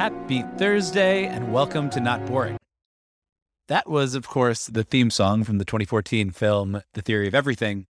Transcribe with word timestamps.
Happy 0.00 0.42
Thursday 0.56 1.26
and 1.26 1.52
welcome 1.52 1.90
to 1.90 2.00
Not 2.00 2.24
Boring. 2.24 2.56
That 3.68 3.86
was, 3.86 4.14
of 4.14 4.26
course, 4.26 4.64
the 4.64 4.82
theme 4.82 5.10
song 5.10 5.44
from 5.44 5.58
the 5.58 5.64
2014 5.66 6.30
film 6.30 6.80
The 6.94 7.02
Theory 7.02 7.28
of 7.28 7.34
Everything. 7.34 7.84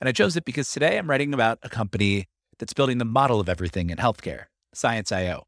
And 0.00 0.08
I 0.08 0.12
chose 0.12 0.36
it 0.36 0.44
because 0.44 0.70
today 0.70 0.96
I'm 0.96 1.10
writing 1.10 1.34
about 1.34 1.58
a 1.64 1.68
company 1.68 2.28
that's 2.60 2.72
building 2.72 2.98
the 2.98 3.04
model 3.04 3.40
of 3.40 3.48
everything 3.48 3.90
in 3.90 3.98
healthcare, 3.98 4.44
ScienceIO. 4.76 5.42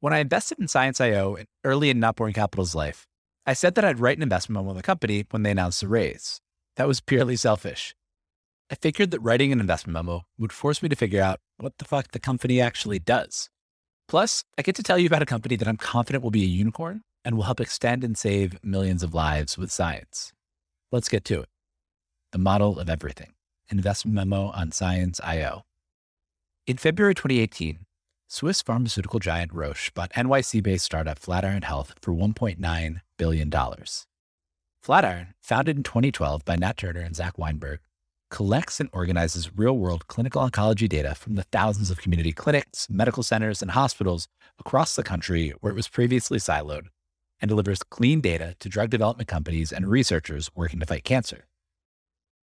When 0.00 0.12
I 0.12 0.18
invested 0.18 0.58
in 0.58 0.66
ScienceIO 0.66 1.42
early 1.64 1.88
in 1.88 2.00
Not 2.00 2.16
Boring 2.16 2.34
Capital's 2.34 2.74
life, 2.74 3.06
I 3.46 3.54
said 3.54 3.76
that 3.76 3.84
I'd 3.86 3.98
write 3.98 4.18
an 4.18 4.22
investment 4.22 4.60
memo 4.60 4.68
on 4.68 4.76
the 4.76 4.82
company 4.82 5.24
when 5.30 5.42
they 5.42 5.52
announced 5.52 5.82
a 5.82 5.88
raise. 5.88 6.42
That 6.76 6.86
was 6.86 7.00
purely 7.00 7.36
selfish. 7.36 7.94
I 8.70 8.74
figured 8.74 9.10
that 9.12 9.20
writing 9.20 9.52
an 9.52 9.60
investment 9.60 9.94
memo 9.94 10.26
would 10.36 10.52
force 10.52 10.82
me 10.82 10.90
to 10.90 10.96
figure 10.96 11.22
out 11.22 11.40
what 11.56 11.78
the 11.78 11.86
fuck 11.86 12.10
the 12.10 12.20
company 12.20 12.60
actually 12.60 12.98
does. 12.98 13.48
Plus, 14.10 14.42
I 14.58 14.62
get 14.62 14.74
to 14.74 14.82
tell 14.82 14.98
you 14.98 15.06
about 15.06 15.22
a 15.22 15.24
company 15.24 15.54
that 15.54 15.68
I'm 15.68 15.76
confident 15.76 16.24
will 16.24 16.32
be 16.32 16.42
a 16.42 16.46
unicorn 16.46 17.02
and 17.24 17.36
will 17.36 17.44
help 17.44 17.60
extend 17.60 18.02
and 18.02 18.18
save 18.18 18.58
millions 18.64 19.04
of 19.04 19.14
lives 19.14 19.56
with 19.56 19.70
science. 19.70 20.32
Let's 20.90 21.08
get 21.08 21.24
to 21.26 21.42
it. 21.42 21.48
The 22.32 22.38
model 22.38 22.80
of 22.80 22.90
everything. 22.90 23.34
Investment 23.68 24.16
memo 24.16 24.46
on 24.46 24.70
ScienceIO. 24.70 25.62
In 26.66 26.76
February 26.76 27.14
2018, 27.14 27.86
Swiss 28.26 28.62
pharmaceutical 28.62 29.20
giant 29.20 29.52
Roche 29.52 29.90
bought 29.90 30.12
NYC 30.14 30.60
based 30.60 30.86
startup 30.86 31.20
Flatiron 31.20 31.62
Health 31.62 31.94
for 32.02 32.12
$1.9 32.12 33.00
billion. 33.16 33.52
Flatiron, 34.82 35.34
founded 35.40 35.76
in 35.76 35.82
2012 35.84 36.44
by 36.44 36.56
Nat 36.56 36.76
Turner 36.76 36.98
and 36.98 37.14
Zach 37.14 37.38
Weinberg, 37.38 37.78
collects 38.30 38.80
and 38.80 38.88
organizes 38.92 39.56
real 39.56 39.76
world 39.76 40.06
clinical 40.06 40.48
oncology 40.48 40.88
data 40.88 41.14
from 41.14 41.34
the 41.34 41.42
thousands 41.44 41.90
of 41.90 42.00
community 42.00 42.32
clinics, 42.32 42.88
medical 42.88 43.22
centers, 43.22 43.60
and 43.60 43.72
hospitals 43.72 44.28
across 44.58 44.96
the 44.96 45.02
country 45.02 45.52
where 45.60 45.72
it 45.72 45.76
was 45.76 45.88
previously 45.88 46.38
siloed, 46.38 46.86
and 47.40 47.48
delivers 47.48 47.82
clean 47.82 48.20
data 48.20 48.54
to 48.60 48.68
drug 48.68 48.90
development 48.90 49.28
companies 49.28 49.72
and 49.72 49.88
researchers 49.88 50.50
working 50.54 50.80
to 50.80 50.86
fight 50.86 51.04
cancer. 51.04 51.46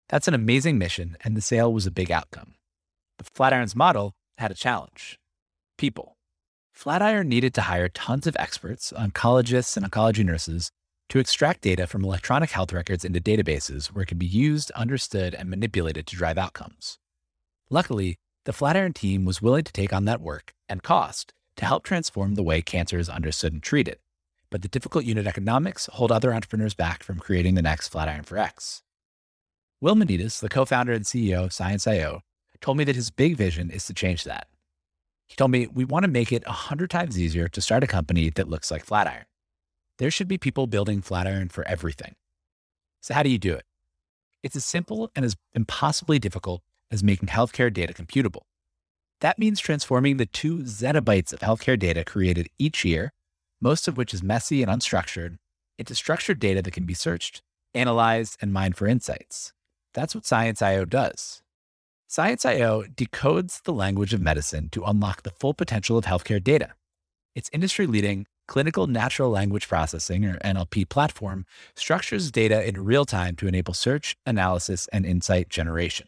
That's 0.10 0.28
an 0.28 0.34
amazing 0.34 0.78
mission, 0.78 1.18
and 1.24 1.36
the 1.36 1.42
sale 1.42 1.72
was 1.72 1.86
a 1.86 1.92
big 1.92 2.12
outcome. 2.12 2.56
But 3.18 3.30
Flatiron's 3.34 3.76
model 3.76 4.14
had 4.38 4.52
a 4.52 4.56
challenge 4.56 5.18
people. 5.78 6.18
Flatiron 6.74 7.28
needed 7.28 7.54
to 7.56 7.62
hire 7.62 7.90
tons 7.90 8.28
of 8.28 8.36
experts, 8.40 8.94
oncologists, 8.96 9.78
and 9.78 9.86
oncology 9.86 10.24
nurses 10.24 10.70
to 11.10 11.20
extract 11.20 11.62
data 11.62 11.88
from 11.88 12.04
electronic 12.04 12.52
health 12.52 12.74
records 12.74 13.06
into 13.06 13.22
databases 13.22 13.88
where 13.88 14.04
it 14.04 14.08
can 14.08 14.18
be 14.18 14.26
used, 14.26 14.72
understood, 14.72 15.34
and 15.34 15.50
manipulated 15.50 16.06
to 16.08 16.16
drive 16.16 16.38
outcomes. 16.38 17.00
Luckily, 17.70 18.18
the 18.46 18.54
Flatiron 18.54 18.94
team 18.94 19.26
was 19.26 19.42
willing 19.42 19.64
to 19.64 19.72
take 19.72 19.94
on 19.94 20.06
that 20.06 20.22
work 20.22 20.54
and 20.68 20.84
cost 20.84 21.34
to 21.56 21.66
help 21.66 21.84
transform 21.84 22.36
the 22.36 22.44
way 22.44 22.62
cancer 22.62 23.00
is 23.00 23.10
understood 23.10 23.54
and 23.54 23.64
treated. 23.64 24.00
But 24.50 24.62
the 24.62 24.68
difficult 24.68 25.06
unit 25.06 25.28
economics 25.28 25.90
hold 25.94 26.12
other 26.12 26.34
entrepreneurs 26.34 26.74
back 26.74 27.04
from 27.04 27.20
creating 27.20 27.56
the 27.56 27.62
next 27.62 27.90
Flatiron 27.90 28.24
for 28.24 28.38
X. 28.38 28.84
Will 29.82 29.96
Manidis, 29.96 30.40
the 30.40 30.50
co 30.50 30.66
founder 30.66 30.94
and 30.94 31.06
CEO 31.06 31.46
of 31.46 31.52
ScienceIO, 31.52 32.22
told 32.62 32.78
me 32.78 32.84
that 32.84 32.96
his 32.96 33.12
big 33.12 33.36
vision 33.36 33.70
is 33.70 33.86
to 33.86 33.94
change 33.94 34.24
that. 34.24 34.48
He 35.26 35.36
told 35.36 35.52
me, 35.52 35.68
We 35.68 35.86
want 35.86 36.04
to 36.04 36.12
make 36.12 36.32
it 36.32 36.46
100 36.46 36.90
times 36.90 37.20
easier 37.20 37.48
to 37.50 37.62
start 37.62 37.84
a 37.84 37.88
company 37.88 38.30
that 38.32 38.50
looks 38.50 38.72
like 38.72 38.86
Flatiron 38.86 39.26
there 39.98 40.12
should 40.12 40.28
be 40.28 40.38
people 40.38 40.68
building 40.68 41.02
Flatiron 41.02 41.50
for 41.50 41.68
everything. 41.68 42.16
So, 43.02 43.14
how 43.14 43.24
do 43.24 43.30
you 43.30 43.38
do 43.38 43.54
it? 43.54 43.64
It's 44.44 44.56
as 44.56 44.66
simple 44.66 45.12
and 45.16 45.26
as 45.26 45.36
impossibly 45.54 46.20
difficult 46.20 46.62
as 46.92 47.04
making 47.04 47.30
healthcare 47.30 47.74
data 47.74 47.94
computable. 47.94 48.44
That 49.22 49.40
means 49.40 49.60
transforming 49.60 50.18
the 50.18 50.26
two 50.26 50.60
zettabytes 50.60 51.34
of 51.34 51.40
healthcare 51.40 51.78
data 51.78 52.04
created 52.04 52.50
each 52.60 52.86
year, 52.86 53.14
most 53.60 53.88
of 53.88 53.98
which 53.98 54.14
is 54.14 54.22
messy 54.22 54.62
and 54.62 54.72
unstructured, 54.72 55.38
into 55.80 55.96
structured 55.96 56.40
data 56.40 56.62
that 56.62 56.74
can 56.74 56.86
be 56.86 56.94
searched, 56.94 57.42
analyzed, 57.74 58.38
and 58.42 58.54
mined 58.54 58.78
for 58.78 58.88
insights. 58.88 59.54
That's 59.94 60.14
what 60.14 60.26
ScienceIO 60.26 60.88
does. 60.88 61.42
ScienceIO 62.10 62.94
decodes 62.94 63.64
the 63.64 63.74
language 63.74 64.14
of 64.14 64.22
medicine 64.22 64.70
to 64.70 64.84
unlock 64.84 65.24
the 65.24 65.32
full 65.32 65.54
potential 65.54 65.98
of 65.98 66.06
healthcare 66.06 66.42
data. 66.42 66.74
It's 67.36 67.50
industry 67.52 67.88
leading, 67.88 68.28
Clinical 68.48 68.88
Natural 68.88 69.30
Language 69.30 69.68
Processing, 69.68 70.26
or 70.26 70.38
NLP 70.40 70.90
platform, 70.90 71.46
structures 71.76 72.32
data 72.32 72.68
in 72.68 72.84
real 72.84 73.06
time 73.06 73.36
to 73.36 73.48
enable 73.48 73.74
search, 73.74 74.16
analysis, 74.26 74.88
and 74.92 75.06
insight 75.06 75.50
generation. 75.50 76.08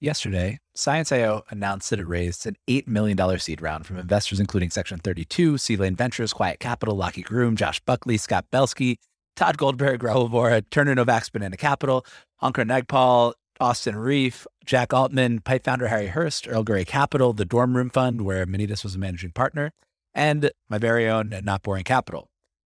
Yesterday, 0.00 0.60
ScienceIO 0.76 1.42
announced 1.50 1.90
that 1.90 1.98
it 1.98 2.06
raised 2.06 2.46
an 2.46 2.54
$8 2.68 2.86
million 2.86 3.38
seed 3.40 3.60
round 3.60 3.84
from 3.84 3.96
investors 3.96 4.38
including 4.38 4.70
Section 4.70 5.00
32, 5.00 5.58
Sea 5.58 5.76
Lane 5.76 5.96
Ventures, 5.96 6.32
Quiet 6.32 6.60
Capital, 6.60 6.96
Lachy 6.96 7.22
Groom, 7.22 7.56
Josh 7.56 7.80
Buckley, 7.80 8.16
Scott 8.16 8.46
Belsky, 8.52 8.98
Todd 9.34 9.58
Goldberg, 9.58 10.00
Rahul 10.00 10.30
Vohra, 10.30 10.62
Turner 10.70 10.94
Novak's 10.94 11.30
Banana 11.30 11.56
Capital, 11.56 12.06
Ankur 12.40 12.64
Nagpal, 12.64 13.32
Austin 13.60 13.96
Rief, 13.96 14.46
Jack 14.64 14.92
Altman, 14.92 15.40
Pipe 15.40 15.64
founder 15.64 15.88
Harry 15.88 16.08
Hurst, 16.08 16.46
Earl 16.46 16.62
Grey 16.62 16.84
Capital, 16.84 17.32
the 17.32 17.44
Dorm 17.44 17.76
Room 17.76 17.90
Fund, 17.90 18.22
where 18.22 18.46
Manidis 18.46 18.84
was 18.84 18.94
a 18.94 18.98
managing 18.98 19.32
partner, 19.32 19.72
and 20.14 20.50
my 20.68 20.78
very 20.78 21.08
own 21.08 21.32
Not 21.42 21.62
Boring 21.62 21.84
Capital. 21.84 22.28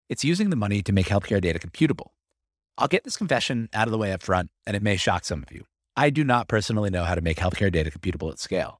It's 0.10 0.24
using 0.24 0.50
the 0.50 0.56
money 0.56 0.82
to 0.82 0.92
make 0.92 1.08
healthcare 1.08 1.40
data 1.40 1.60
computable. 1.60 2.08
I'll 2.78 2.88
get 2.88 3.04
this 3.04 3.18
confession 3.18 3.70
out 3.74 3.88
of 3.88 3.92
the 3.92 3.98
way 3.98 4.12
up 4.12 4.24
front, 4.24 4.50
and 4.66 4.76
it 4.76 4.82
may 4.82 4.96
shock 4.96 5.26
some 5.26 5.44
of 5.44 5.52
you. 5.52 5.66
I 5.96 6.10
do 6.10 6.24
not 6.24 6.48
personally 6.48 6.90
know 6.90 7.04
how 7.04 7.14
to 7.14 7.22
make 7.22 7.38
healthcare 7.38 7.72
data 7.72 7.92
computable 7.92 8.32
at 8.32 8.40
scale, 8.40 8.80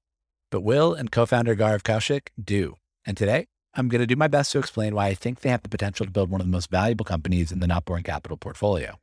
but 0.52 0.62
Will 0.62 0.94
and 0.94 1.12
co 1.12 1.26
founder 1.26 1.56
Gaurav 1.56 1.84
Kaushik 1.84 2.30
do. 2.42 2.76
And 3.06 3.18
today, 3.18 3.48
I'm 3.76 3.90
going 3.90 4.02
to 4.02 4.08
do 4.08 4.16
my 4.16 4.28
best 4.28 4.52
to 4.54 4.60
explain 4.60 4.96
why 4.96 5.08
I 5.08 5.14
think 5.14 5.42
they 5.42 5.50
have 5.50 5.64
the 5.64 5.70
potential 5.70 6.06
to 6.06 6.12
build 6.12 6.32
one 6.32 6.42
of 6.42 6.48
the 6.48 6.52
most 6.52 6.72
valuable 6.72 7.06
companies 7.06 7.52
in 7.52 7.60
the 7.60 7.68
Not 7.68 7.86
Boring 7.86 8.04
Capital 8.04 8.38
portfolio. 8.38 8.98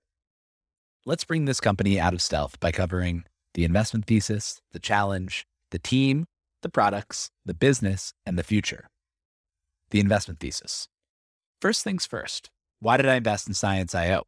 Let's 1.04 1.24
bring 1.24 1.44
this 1.44 1.60
company 1.60 2.00
out 2.00 2.14
of 2.14 2.22
stealth 2.22 2.58
by 2.58 2.72
covering 2.72 3.24
the 3.54 3.64
investment 3.64 4.06
thesis, 4.06 4.60
the 4.72 4.80
challenge, 4.80 5.46
the 5.70 5.78
team, 5.78 6.26
the 6.62 6.68
products, 6.68 7.30
the 7.44 7.54
business, 7.54 8.12
and 8.24 8.36
the 8.36 8.42
future 8.42 8.88
the 9.90 10.00
investment 10.00 10.40
thesis. 10.40 10.88
First 11.60 11.84
things 11.84 12.06
first, 12.06 12.50
why 12.80 12.96
did 12.96 13.06
I 13.06 13.14
invest 13.14 13.48
in 13.48 13.54
ScienceIO? 13.54 14.22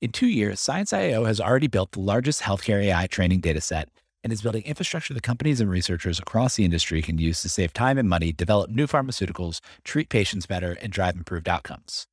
In 0.00 0.12
two 0.12 0.28
years, 0.28 0.60
ScienceIO 0.60 1.26
has 1.26 1.40
already 1.40 1.66
built 1.66 1.92
the 1.92 2.00
largest 2.00 2.42
healthcare 2.42 2.82
AI 2.82 3.06
training 3.06 3.42
dataset 3.42 3.84
and 4.24 4.32
is 4.32 4.42
building 4.42 4.62
infrastructure 4.62 5.14
that 5.14 5.22
companies 5.22 5.60
and 5.60 5.70
researchers 5.70 6.18
across 6.18 6.56
the 6.56 6.64
industry 6.64 7.02
can 7.02 7.18
use 7.18 7.42
to 7.42 7.48
save 7.48 7.72
time 7.72 7.98
and 7.98 8.08
money, 8.08 8.32
develop 8.32 8.70
new 8.70 8.86
pharmaceuticals, 8.86 9.60
treat 9.84 10.08
patients 10.08 10.46
better, 10.46 10.76
and 10.80 10.92
drive 10.92 11.16
improved 11.16 11.48
outcomes. 11.48 12.06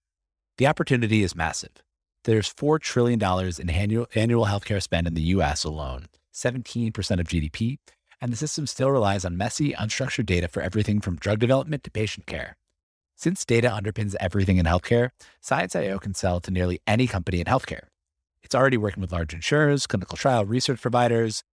The 0.57 0.67
opportunity 0.67 1.23
is 1.23 1.35
massive. 1.35 1.83
There's 2.23 2.53
$4 2.53 2.79
trillion 2.79 3.21
in 3.59 3.69
annual, 3.69 4.07
annual 4.15 4.45
healthcare 4.45 4.81
spend 4.81 5.07
in 5.07 5.13
the 5.13 5.21
US 5.21 5.63
alone, 5.63 6.07
17% 6.33 6.87
of 7.19 7.27
GDP, 7.27 7.77
and 8.21 8.31
the 8.31 8.37
system 8.37 8.67
still 8.67 8.91
relies 8.91 9.25
on 9.25 9.37
messy, 9.37 9.73
unstructured 9.73 10.25
data 10.25 10.47
for 10.47 10.61
everything 10.61 11.01
from 11.01 11.15
drug 11.15 11.39
development 11.39 11.83
to 11.83 11.91
patient 11.91 12.25
care. 12.25 12.57
Since 13.15 13.45
data 13.45 13.69
underpins 13.69 14.15
everything 14.19 14.57
in 14.57 14.65
healthcare, 14.65 15.09
ScienceIO 15.43 15.99
can 15.99 16.13
sell 16.13 16.39
to 16.41 16.51
nearly 16.51 16.79
any 16.85 17.07
company 17.07 17.39
in 17.39 17.45
healthcare. 17.45 17.87
It's 18.43 18.55
already 18.55 18.77
working 18.77 19.01
with 19.01 19.11
large 19.11 19.33
insurers, 19.33 19.87
clinical 19.87 20.17
trial 20.17 20.45
research 20.45 20.81
providers, 20.81 21.43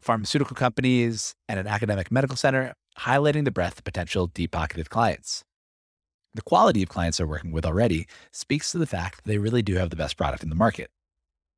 pharmaceutical 0.00 0.54
companies, 0.54 1.34
and 1.48 1.58
an 1.58 1.66
academic 1.66 2.10
medical 2.10 2.36
center, 2.36 2.74
highlighting 2.98 3.44
the 3.44 3.50
breadth 3.50 3.78
of 3.78 3.84
potential 3.84 4.26
deep 4.26 4.52
pocketed 4.52 4.90
clients. 4.90 5.44
The 6.34 6.42
quality 6.42 6.82
of 6.82 6.88
clients 6.88 7.18
they're 7.18 7.26
working 7.26 7.50
with 7.50 7.64
already 7.64 8.06
speaks 8.30 8.70
to 8.72 8.78
the 8.78 8.86
fact 8.86 9.16
that 9.16 9.28
they 9.28 9.38
really 9.38 9.62
do 9.62 9.74
have 9.76 9.90
the 9.90 9.96
best 9.96 10.16
product 10.16 10.42
in 10.42 10.50
the 10.50 10.54
market. 10.54 10.90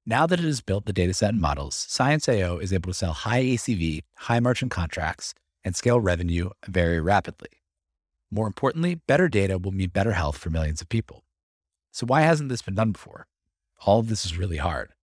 Now 0.07 0.27
that 0.27 0.41
it 0.41 0.47
has 0.47 0.63
built 0.63 0.87
the 0.87 0.93
dataset 0.93 1.29
and 1.29 1.41
models, 1.41 1.87
ScienceIO 1.89 2.63
is 2.63 2.73
able 2.73 2.91
to 2.91 2.95
sell 2.95 3.13
high 3.13 3.43
ACV, 3.43 4.03
high 4.17 4.41
margin 4.41 4.69
contracts 4.71 5.35
and 5.63 5.77
scale 5.77 6.01
revenue 6.01 6.51
very 6.67 7.01
rapidly. 7.01 7.51
More 8.31 8.47
importantly, 8.47 8.95
better 8.95 9.29
data 9.29 9.59
will 9.59 9.73
mean 9.73 9.91
better 9.91 10.13
health 10.13 10.39
for 10.39 10.49
millions 10.49 10.81
of 10.81 10.89
people. 10.89 11.25
So, 11.93 12.07
why 12.07 12.23
hasn't 12.23 12.49
this 12.49 12.63
been 12.63 12.77
done 12.77 12.93
before? 12.93 13.27
All 13.85 13.99
of 13.99 14.09
this 14.09 14.25
is 14.25 14.39
really 14.39 14.57
hard. 14.57 14.95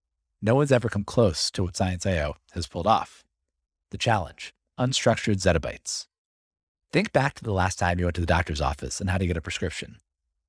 No 0.42 0.54
one's 0.54 0.72
ever 0.72 0.88
come 0.88 1.04
close 1.04 1.50
to 1.52 1.62
what 1.62 1.74
ScienceIO 1.74 2.34
has 2.52 2.66
pulled 2.66 2.86
off. 2.86 3.24
The 3.90 3.98
challenge 3.98 4.52
unstructured 4.78 5.36
zettabytes. 5.36 6.06
Think 6.92 7.12
back 7.12 7.34
to 7.34 7.44
the 7.44 7.52
last 7.52 7.78
time 7.78 7.98
you 7.98 8.06
went 8.06 8.14
to 8.14 8.20
the 8.20 8.26
doctor's 8.26 8.60
office 8.60 9.00
and 9.00 9.10
had 9.10 9.18
to 9.18 9.26
get 9.26 9.36
a 9.36 9.42
prescription. 9.42 9.96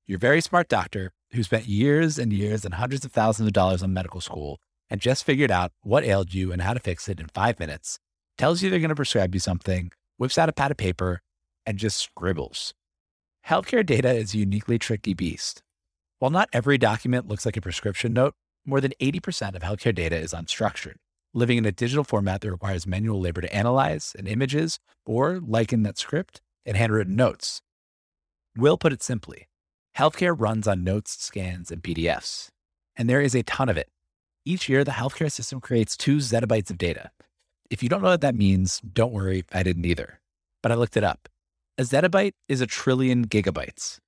Your 0.05 0.19
very 0.19 0.41
smart 0.41 0.69
doctor 0.69 1.11
who 1.31 1.43
spent 1.43 1.67
years 1.67 2.17
and 2.17 2.33
years 2.33 2.65
and 2.65 2.73
hundreds 2.75 3.05
of 3.05 3.11
thousands 3.11 3.47
of 3.47 3.53
dollars 3.53 3.83
on 3.83 3.93
medical 3.93 4.21
school 4.21 4.59
and 4.89 4.99
just 4.99 5.23
figured 5.23 5.51
out 5.51 5.71
what 5.83 6.03
ailed 6.03 6.33
you 6.33 6.51
and 6.51 6.61
how 6.61 6.73
to 6.73 6.79
fix 6.79 7.07
it 7.07 7.19
in 7.19 7.27
five 7.27 7.59
minutes, 7.59 7.99
tells 8.37 8.61
you 8.61 8.69
they're 8.69 8.79
going 8.79 8.89
to 8.89 8.95
prescribe 8.95 9.33
you 9.33 9.39
something, 9.39 9.91
whips 10.17 10.37
out 10.37 10.49
a 10.49 10.53
pad 10.53 10.71
of 10.71 10.77
paper, 10.77 11.21
and 11.65 11.77
just 11.77 11.97
scribbles. 11.97 12.73
Healthcare 13.47 13.85
data 13.85 14.11
is 14.11 14.33
a 14.33 14.39
uniquely 14.39 14.79
tricky 14.79 15.13
beast. 15.13 15.61
While 16.17 16.31
not 16.31 16.49
every 16.51 16.77
document 16.77 17.27
looks 17.27 17.45
like 17.45 17.57
a 17.57 17.61
prescription 17.61 18.13
note, 18.13 18.33
more 18.65 18.81
than 18.81 18.93
80% 18.99 19.55
of 19.55 19.61
healthcare 19.61 19.95
data 19.95 20.17
is 20.17 20.33
unstructured, 20.33 20.95
living 21.33 21.57
in 21.57 21.65
a 21.65 21.71
digital 21.71 22.03
format 22.03 22.41
that 22.41 22.51
requires 22.51 22.87
manual 22.87 23.19
labor 23.19 23.41
to 23.41 23.55
analyze 23.55 24.15
and 24.17 24.27
images, 24.27 24.79
or, 25.05 25.39
like 25.39 25.71
in 25.71 25.83
that 25.83 25.97
script, 25.97 26.41
in 26.65 26.75
handwritten 26.75 27.15
notes. 27.15 27.61
Will 28.57 28.77
put 28.77 28.93
it 28.93 29.01
simply 29.03 29.48
healthcare 29.99 30.33
runs 30.33 30.65
on 30.65 30.81
notes, 30.81 31.17
scans, 31.21 31.71
and 31.71 31.83
PDFs, 31.83 32.47
and 32.95 33.09
there 33.09 33.19
is 33.19 33.35
a 33.35 33.43
ton 33.43 33.67
of 33.67 33.75
it. 33.75 33.89
Each 34.45 34.69
year, 34.69 34.85
the 34.85 34.91
healthcare 34.91 35.29
system 35.29 35.59
creates 35.59 35.97
two 35.97 36.17
zettabytes 36.17 36.69
of 36.69 36.77
data. 36.77 37.11
If 37.69 37.83
you 37.83 37.89
don't 37.89 38.01
know 38.01 38.07
what 38.07 38.21
that 38.21 38.33
means, 38.33 38.79
don't 38.79 39.11
worry, 39.11 39.43
I 39.51 39.61
didn't 39.61 39.83
either. 39.83 40.21
But 40.63 40.71
I 40.71 40.75
looked 40.75 40.95
it 40.95 41.03
up. 41.03 41.27
A 41.77 41.81
zettabyte 41.81 42.31
is 42.47 42.61
a 42.61 42.65
trillion 42.65 43.27
gigabytes. 43.27 43.99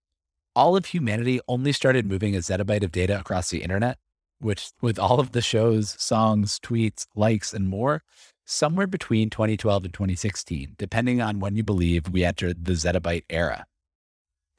All 0.56 0.78
of 0.78 0.86
humanity 0.86 1.42
only 1.50 1.74
started 1.74 2.06
moving 2.06 2.38
a 2.38 2.40
zettabyte 2.40 2.84
of 2.84 2.94
data 2.94 3.20
across 3.20 3.50
the 3.50 3.62
internet, 3.62 3.98
which, 4.40 4.72
with 4.82 4.98
all 4.98 5.20
of 5.20 5.34
the 5.34 5.42
shows, 5.42 5.98
songs, 6.00 6.58
tweets, 6.58 7.06
likes, 7.16 7.54
and 7.54 7.68
more, 7.68 8.02
somewhere 8.46 8.88
between 8.88 9.30
2012 9.30 9.84
and 9.84 9.94
2016, 9.94 10.76
depending 10.78 11.22
on 11.22 11.42
when 11.42 11.58
you 11.58 11.64
believe 11.64 12.08
we 12.08 12.24
entered 12.24 12.64
the 12.64 12.74
zettabyte 12.74 13.26
era. 13.30 13.66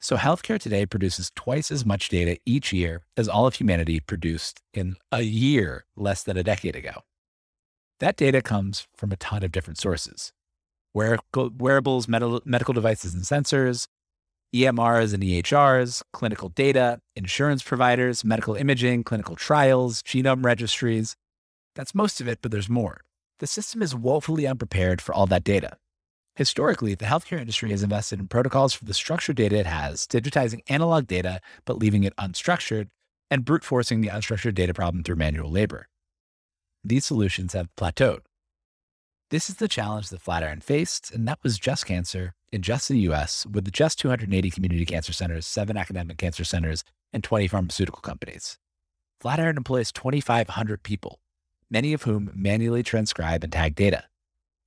So, 0.03 0.17
healthcare 0.17 0.59
today 0.59 0.85
produces 0.85 1.31
twice 1.33 1.71
as 1.71 1.85
much 1.85 2.09
data 2.09 2.37
each 2.45 2.73
year 2.73 3.03
as 3.15 3.29
all 3.29 3.47
of 3.47 3.53
humanity 3.53 4.01
produced 4.01 4.59
in 4.73 4.97
a 5.13 5.21
year 5.21 5.85
less 5.95 6.23
than 6.23 6.35
a 6.35 6.43
decade 6.43 6.75
ago. 6.75 7.03
That 8.01 8.17
data 8.17 8.41
comes 8.41 8.85
from 8.97 9.13
a 9.13 9.15
ton 9.15 9.43
of 9.45 9.53
different 9.53 9.77
sources 9.77 10.33
wearables, 10.93 12.09
medical 12.09 12.73
devices 12.73 13.13
and 13.13 13.23
sensors, 13.23 13.87
EMRs 14.53 15.13
and 15.13 15.23
EHRs, 15.23 16.03
clinical 16.11 16.49
data, 16.49 16.99
insurance 17.15 17.63
providers, 17.63 18.25
medical 18.25 18.55
imaging, 18.55 19.05
clinical 19.05 19.37
trials, 19.37 20.03
genome 20.03 20.43
registries. 20.43 21.15
That's 21.75 21.95
most 21.95 22.19
of 22.19 22.27
it, 22.27 22.39
but 22.41 22.51
there's 22.51 22.67
more. 22.67 22.99
The 23.39 23.47
system 23.47 23.81
is 23.81 23.95
woefully 23.95 24.47
unprepared 24.47 24.99
for 25.01 25.15
all 25.15 25.27
that 25.27 25.45
data. 25.45 25.77
Historically, 26.35 26.95
the 26.95 27.05
healthcare 27.05 27.39
industry 27.39 27.69
has 27.69 27.83
invested 27.83 28.19
in 28.19 28.27
protocols 28.27 28.73
for 28.73 28.85
the 28.85 28.93
structured 28.93 29.35
data 29.35 29.55
it 29.57 29.67
has, 29.67 30.07
digitizing 30.07 30.61
analog 30.67 31.05
data 31.05 31.39
but 31.63 31.77
leaving 31.77 32.03
it 32.03 32.15
unstructured, 32.15 32.87
and 33.29 33.45
brute 33.45 33.63
forcing 33.63 34.01
the 34.01 34.07
unstructured 34.07 34.55
data 34.55 34.73
problem 34.73 35.03
through 35.03 35.15
manual 35.15 35.51
labor. 35.51 35.87
These 36.83 37.05
solutions 37.05 37.53
have 37.53 37.69
plateaued. 37.75 38.21
This 39.29 39.49
is 39.49 39.55
the 39.57 39.67
challenge 39.67 40.09
that 40.09 40.21
Flatiron 40.21 40.61
faced, 40.61 41.11
and 41.11 41.27
that 41.27 41.39
was 41.43 41.59
just 41.59 41.85
cancer 41.85 42.33
in 42.51 42.61
just 42.61 42.89
the 42.89 42.99
US, 43.09 43.45
with 43.45 43.71
just 43.71 43.99
280 43.99 44.49
community 44.49 44.85
cancer 44.85 45.13
centers, 45.13 45.45
seven 45.45 45.77
academic 45.77 46.17
cancer 46.17 46.43
centers, 46.43 46.83
and 47.11 47.23
20 47.23 47.47
pharmaceutical 47.47 48.01
companies. 48.01 48.57
Flatiron 49.21 49.57
employs 49.57 49.91
2,500 49.91 50.83
people, 50.83 51.19
many 51.69 51.93
of 51.93 52.03
whom 52.03 52.31
manually 52.35 52.83
transcribe 52.83 53.43
and 53.43 53.53
tag 53.53 53.75
data. 53.75 54.03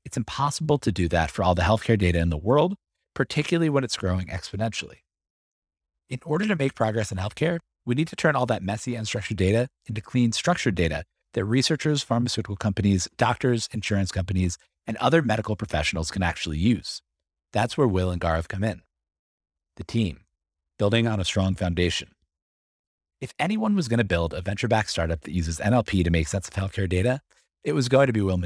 It's 0.06 0.16
impossible 0.16 0.78
to 0.78 0.92
do 0.92 1.08
that 1.08 1.32
for 1.32 1.42
all 1.42 1.56
the 1.56 1.62
healthcare 1.62 1.98
data 1.98 2.20
in 2.20 2.30
the 2.30 2.36
world, 2.36 2.76
particularly 3.12 3.68
when 3.68 3.82
it's 3.82 3.96
growing 3.96 4.28
exponentially. 4.28 4.98
In 6.08 6.20
order 6.24 6.46
to 6.46 6.54
make 6.54 6.76
progress 6.76 7.10
in 7.10 7.18
healthcare, 7.18 7.58
we 7.84 7.96
need 7.96 8.06
to 8.08 8.14
turn 8.14 8.36
all 8.36 8.46
that 8.46 8.62
messy, 8.62 8.92
unstructured 8.92 9.34
data 9.34 9.66
into 9.84 10.00
clean, 10.00 10.30
structured 10.30 10.76
data 10.76 11.02
that 11.34 11.44
researchers, 11.44 12.04
pharmaceutical 12.04 12.54
companies, 12.54 13.08
doctors, 13.16 13.68
insurance 13.72 14.12
companies, 14.12 14.58
and 14.86 14.96
other 14.98 15.22
medical 15.22 15.56
professionals 15.56 16.12
can 16.12 16.22
actually 16.22 16.58
use. 16.58 17.02
That's 17.52 17.76
where 17.76 17.88
Will 17.88 18.12
and 18.12 18.20
Gaurav 18.20 18.46
come 18.46 18.62
in. 18.62 18.82
The 19.76 19.82
team, 19.82 20.20
building 20.78 21.08
on 21.08 21.18
a 21.18 21.24
strong 21.24 21.56
foundation. 21.56 22.10
If 23.20 23.34
anyone 23.40 23.74
was 23.74 23.88
going 23.88 23.98
to 23.98 24.04
build 24.04 24.34
a 24.34 24.40
venture 24.40 24.68
backed 24.68 24.90
startup 24.90 25.22
that 25.22 25.32
uses 25.32 25.58
NLP 25.58 26.04
to 26.04 26.10
make 26.10 26.28
sense 26.28 26.46
of 26.46 26.54
healthcare 26.54 26.88
data, 26.88 27.22
it 27.64 27.72
was 27.72 27.88
going 27.88 28.06
to 28.06 28.12
be 28.12 28.20
Will 28.20 28.38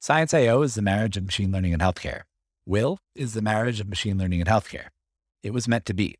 Manidis. 0.00 0.04
Science.io 0.04 0.62
is 0.62 0.74
the 0.74 0.82
marriage 0.82 1.16
of 1.16 1.24
machine 1.24 1.52
learning 1.52 1.72
and 1.72 1.82
healthcare. 1.82 2.22
Will 2.66 2.98
is 3.14 3.34
the 3.34 3.42
marriage 3.42 3.80
of 3.80 3.88
machine 3.88 4.18
learning 4.18 4.40
and 4.40 4.48
healthcare. 4.48 4.88
It 5.42 5.52
was 5.52 5.68
meant 5.68 5.86
to 5.86 5.94
be. 5.94 6.16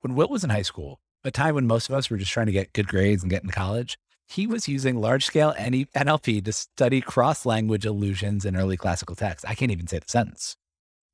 When 0.00 0.14
Will 0.14 0.28
was 0.28 0.44
in 0.44 0.50
high 0.50 0.62
school, 0.62 1.00
a 1.24 1.30
time 1.30 1.54
when 1.54 1.66
most 1.66 1.88
of 1.88 1.94
us 1.94 2.10
were 2.10 2.16
just 2.16 2.32
trying 2.32 2.46
to 2.46 2.52
get 2.52 2.72
good 2.72 2.88
grades 2.88 3.22
and 3.22 3.30
get 3.30 3.42
into 3.42 3.54
college, 3.54 3.98
he 4.28 4.46
was 4.46 4.68
using 4.68 5.00
large 5.00 5.24
scale 5.24 5.54
NLP 5.58 6.44
to 6.44 6.52
study 6.52 7.00
cross 7.00 7.46
language 7.46 7.86
illusions 7.86 8.44
in 8.44 8.56
early 8.56 8.76
classical 8.76 9.14
texts. 9.14 9.44
I 9.48 9.54
can't 9.54 9.70
even 9.70 9.86
say 9.86 9.98
the 9.98 10.08
sentence. 10.08 10.56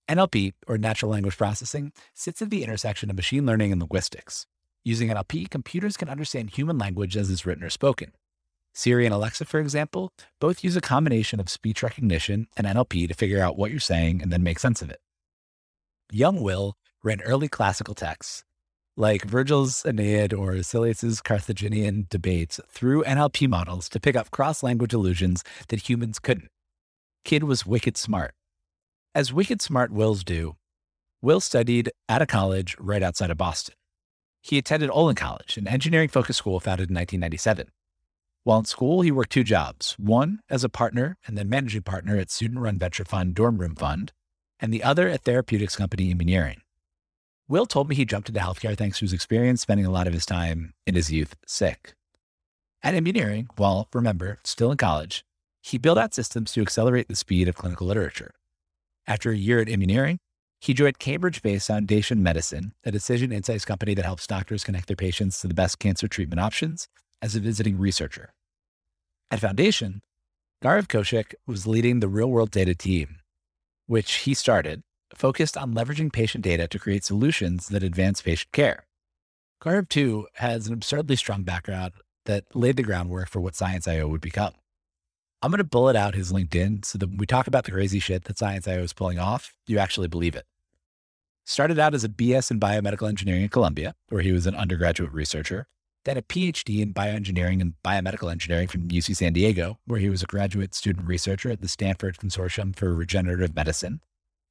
NLP, 0.09 0.53
or 0.67 0.79
natural 0.79 1.11
language 1.11 1.37
processing, 1.37 1.93
sits 2.15 2.43
at 2.43 2.51
the 2.51 2.65
intersection 2.65 3.11
of 3.11 3.17
machine 3.17 3.47
learning 3.47 3.73
and 3.73 3.81
linguistics. 3.81 4.47
Using 4.85 5.09
NLP, 5.09 5.49
computers 5.49 5.97
can 5.97 6.09
understand 6.09 6.51
human 6.51 6.79
language 6.79 7.17
as 7.17 7.31
it's 7.31 7.47
written 7.47 7.65
or 7.65 7.71
spoken. 7.71 8.13
Siri 8.75 9.05
and 9.05 9.15
Alexa, 9.15 9.45
for 9.45 9.61
example, 9.61 10.13
both 10.41 10.65
use 10.65 10.77
a 10.77 10.81
combination 10.81 11.41
of 11.41 11.51
speech 11.51 11.83
recognition 11.83 12.49
and 12.57 12.67
NLP 12.67 13.07
to 13.09 13.15
figure 13.15 13.43
out 13.43 13.57
what 13.57 13.71
you're 13.71 13.81
saying 13.81 14.23
and 14.23 14.33
then 14.33 14.43
make 14.43 14.59
sense 14.59 14.81
of 14.81 14.91
it. 14.91 15.01
Young 16.11 16.41
Will 16.41 16.75
ran 17.03 17.21
early 17.23 17.49
classical 17.49 17.95
texts, 17.95 18.45
like 18.97 19.25
Virgil's 19.25 19.85
Aeneid 19.85 20.33
or 20.33 20.63
Silius's 20.63 21.21
Carthaginian 21.21 22.07
debates 22.09 22.61
through 22.69 23.05
NLP 23.05 23.49
models 23.49 23.89
to 23.91 24.01
pick 24.01 24.17
up 24.17 24.31
cross 24.31 24.63
language 24.63 24.95
illusions 24.95 25.43
that 25.69 25.89
humans 25.89 26.19
couldn't. 26.19 26.51
Kid 27.25 27.45
was 27.45 27.67
wicked 27.67 27.97
smart. 27.97 28.35
As 29.15 29.33
wicked 29.33 29.61
smart 29.61 29.93
Wills 29.93 30.25
do, 30.25 30.57
Will 31.21 31.41
studied 31.41 31.91
at 32.09 32.23
a 32.23 32.27
college 32.27 32.75
right 32.79 33.03
outside 33.03 33.31
of 33.31 33.37
Boston. 33.37 33.75
He 34.41 34.59
attended 34.59 34.91
Olin 34.91 35.15
College, 35.15 35.57
an 35.57 35.69
engineering 35.69 36.09
focused 36.09 36.39
school 36.39 36.59
founded 36.59 36.91
in 36.91 36.97
1997. 36.97 37.69
While 38.45 38.59
in 38.59 38.65
school, 38.65 39.03
he 39.03 39.13
worked 39.13 39.31
two 39.31 39.45
jobs 39.45 39.95
one 39.99 40.41
as 40.51 40.65
a 40.65 40.69
partner 40.69 41.17
and 41.27 41.39
then 41.39 41.49
managing 41.49 41.83
partner 41.83 42.17
at 42.17 42.31
student 42.31 42.61
run 42.61 42.79
venture 42.79 43.05
fund 43.05 43.35
Dorm 43.35 43.59
Room 43.59 43.77
Fund, 43.77 44.13
and 44.59 44.75
the 44.75 44.83
other 44.83 45.09
at 45.09 45.23
therapeutics 45.23 45.77
company 45.77 46.11
Immuneering. 46.11 46.61
Will 47.49 47.67
told 47.67 47.89
me 47.89 47.95
he 47.95 48.05
jumped 48.05 48.29
into 48.29 48.41
healthcare 48.41 48.77
thanks 48.77 48.99
to 48.99 49.05
his 49.05 49.13
experience 49.13 49.61
spending 49.61 49.87
a 49.87 49.91
lot 49.91 50.07
of 50.07 50.13
his 50.13 50.27
time 50.27 50.73
in 50.87 50.95
his 50.95 51.13
youth 51.13 51.37
sick. 51.47 51.95
At 52.83 52.95
Immuneering, 52.95 53.47
while, 53.57 53.89
remember, 53.93 54.39
still 54.43 54.73
in 54.73 54.77
college, 54.77 55.25
he 55.63 55.79
built 55.79 55.99
out 55.99 56.15
systems 56.15 56.53
to 56.53 56.63
accelerate 56.63 57.07
the 57.07 57.15
speed 57.15 57.47
of 57.47 57.55
clinical 57.55 57.87
literature. 57.87 58.35
After 59.07 59.31
a 59.31 59.37
year 59.37 59.61
at 59.61 59.69
Immuneering, 59.69 60.19
he 60.61 60.75
joined 60.75 60.99
Cambridge 60.99 61.43
based 61.43 61.69
Foundation 61.69 62.23
Medicine, 62.23 62.73
a 62.85 62.91
decision 62.91 63.31
insights 63.33 63.65
company 63.65 63.95
that 63.95 64.05
helps 64.05 64.27
doctors 64.27 64.65
connect 64.65 64.89
their 64.89 64.97
patients 64.97 65.41
to 65.41 65.49
the 65.49 65.55
best 65.55 65.79
cancer 65.79 66.09
treatment 66.09 66.41
options, 66.41 66.89
as 67.23 67.37
a 67.37 67.41
visiting 67.41 67.79
researcher. 67.79 68.35
At 69.31 69.41
Foundation, 69.41 70.03
Gaurav 70.63 70.89
Kaushik 70.89 71.35
was 71.47 71.67
leading 71.67 72.01
the 72.01 72.09
real 72.09 72.31
world 72.31 72.51
data 72.51 72.75
team, 72.75 73.21
which 73.87 74.13
he 74.15 74.35
started 74.35 74.83
focused 75.15 75.57
on 75.57 75.75
leveraging 75.75 76.13
patient 76.13 76.45
data 76.45 76.67
to 76.69 76.79
create 76.79 77.05
solutions 77.05 77.69
that 77.69 77.83
advance 77.83 78.23
patient 78.23 78.53
care. 78.53 78.87
Gaurav, 79.63 79.89
too, 79.89 80.27
has 80.35 80.67
an 80.67 80.75
absurdly 80.75 81.17
strong 81.17 81.43
background 81.45 81.93
that 82.25 82.45
laid 82.55 82.77
the 82.77 82.83
groundwork 82.83 83.29
for 83.29 83.41
what 83.41 83.55
Science.io 83.55 84.09
would 84.09 84.21
become. 84.21 84.53
I'm 85.41 85.51
going 85.51 85.59
to 85.59 85.65
bullet 85.65 85.97
out 85.97 86.15
his 86.15 86.33
LinkedIn 86.33 86.85
so 86.85 86.99
that 86.99 87.09
when 87.09 87.19
we 87.19 87.27
talk 87.27 87.47
about 87.47 87.65
the 87.65 87.73
crazy 87.73 87.99
shit 87.99 88.25
that 88.25 88.39
Science.io 88.39 88.81
is 88.81 88.93
pulling 88.93 89.19
off, 89.19 89.55
you 89.67 89.79
actually 89.79 90.09
believe 90.09 90.35
it. 90.35 90.47
Started 91.45 91.79
out 91.79 91.95
as 91.95 92.05
a 92.05 92.09
BS 92.09 92.51
in 92.53 92.61
biomedical 92.61 93.09
engineering 93.09 93.45
at 93.45 93.51
Columbia, 93.51 93.95
where 94.09 94.23
he 94.23 94.31
was 94.31 94.47
an 94.47 94.55
undergraduate 94.55 95.13
researcher, 95.13 95.67
then 96.05 96.17
a 96.17 96.23
PhD 96.23 96.81
in 96.81 96.93
bioengineering 96.93 97.61
and 97.61 97.75
biomedical 97.85 98.31
engineering 98.31 98.69
from 98.69 98.89
UC 98.89 99.17
San 99.17 99.33
Diego, 99.33 99.79
where 99.87 100.01
he 100.01 100.11
was 100.11 100.23
a 100.23 100.27
graduate 100.27 100.75
student 100.75 101.07
researcher 101.07 101.51
at 101.51 101.61
the 101.61 101.69
Sanford 101.69 102.19
Consortium 102.19 102.75
for 102.75 102.95
Regenerative 102.95 103.55
Medicine, 103.55 104.01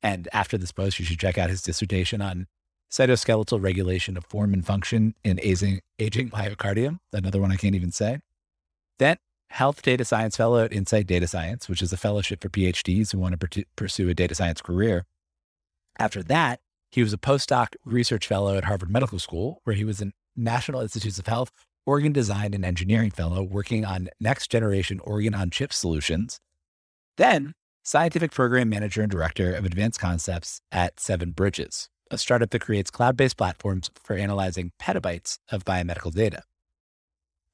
and 0.04 0.28
after 0.34 0.58
this 0.58 0.72
post, 0.72 1.00
you 1.00 1.06
should 1.06 1.20
check 1.20 1.38
out 1.38 1.50
his 1.50 1.62
dissertation 1.62 2.22
on 2.22 2.48
cytoskeletal 2.90 3.62
regulation 3.62 4.18
of 4.18 4.26
form 4.26 4.54
and 4.54 4.66
function 4.66 5.16
in 5.24 5.40
aging, 5.42 5.82
aging 6.00 6.30
myocardium, 6.30 7.00
another 7.14 7.40
one 7.40 7.52
I 7.52 7.56
can't 7.56 7.76
even 7.76 7.92
say. 7.92 8.20
Then, 9.00 9.18
Health 9.50 9.82
Data 9.82 10.06
Science 10.06 10.38
Fellow 10.38 10.64
at 10.64 10.74
Insight 10.74 11.08
Data 11.08 11.28
Science, 11.28 11.70
which 11.70 11.82
is 11.82 11.94
a 11.94 11.98
fellowship 11.98 12.42
for 12.42 12.50
PhDs 12.50 13.12
who 13.12 13.20
want 13.20 13.40
to 13.40 13.66
pursue 13.76 14.10
a 14.10 14.14
data 14.14 14.36
science 14.36 14.62
career. 14.62 15.06
After 16.00 16.24
that, 16.24 16.62
he 16.90 17.04
was 17.04 17.14
a 17.14 17.18
postdoc 17.18 17.76
research 17.86 18.28
fellow 18.28 18.58
at 18.58 18.66
Harvard 18.66 18.90
Medical 18.90 19.20
School, 19.20 19.62
where 19.64 19.76
he 19.76 19.86
was 19.86 20.02
a 20.02 20.12
National 20.36 20.82
Institutes 20.82 21.20
of 21.20 21.28
Health 21.28 21.52
organ 21.86 22.12
design 22.12 22.54
and 22.54 22.64
engineering 22.64 23.12
fellow 23.12 23.42
working 23.42 23.86
on 23.86 24.10
next 24.20 24.52
generation 24.52 25.00
organ 25.04 25.34
on 25.34 25.50
chip 25.50 25.74
solutions. 25.74 26.40
Then 27.18 27.54
scientific 27.84 28.32
program 28.32 28.70
manager 28.70 29.02
and 29.02 29.12
director 29.12 29.54
of 29.54 29.66
advanced 29.66 30.00
concepts 30.00 30.62
at 30.72 31.00
Seven 31.00 31.32
Bridges, 31.32 31.90
a 32.12 32.18
startup 32.18 32.52
that 32.52 32.62
creates 32.62 32.92
cloud 32.92 33.18
based 33.18 33.38
platforms 33.38 33.90
for 33.96 34.16
analyzing 34.16 34.72
petabytes 34.82 35.40
of 35.50 35.66
biomedical 35.66 36.14
data. 36.14 36.44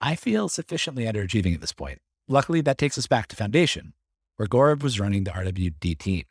I 0.02 0.16
feel 0.16 0.50
sufficiently 0.50 1.06
underachieving 1.06 1.56
at 1.56 1.62
this 1.62 1.74
point. 1.74 2.00
Luckily, 2.28 2.62
that 2.62 2.78
takes 2.78 2.98
us 2.98 3.08
back 3.08 3.28
to 3.28 3.36
Foundation, 3.36 3.94
where 4.36 4.48
Gaurav 4.48 4.84
was 4.84 5.00
running 5.00 5.24
the 5.24 5.32
RWD 5.32 5.98
team. 5.98 6.24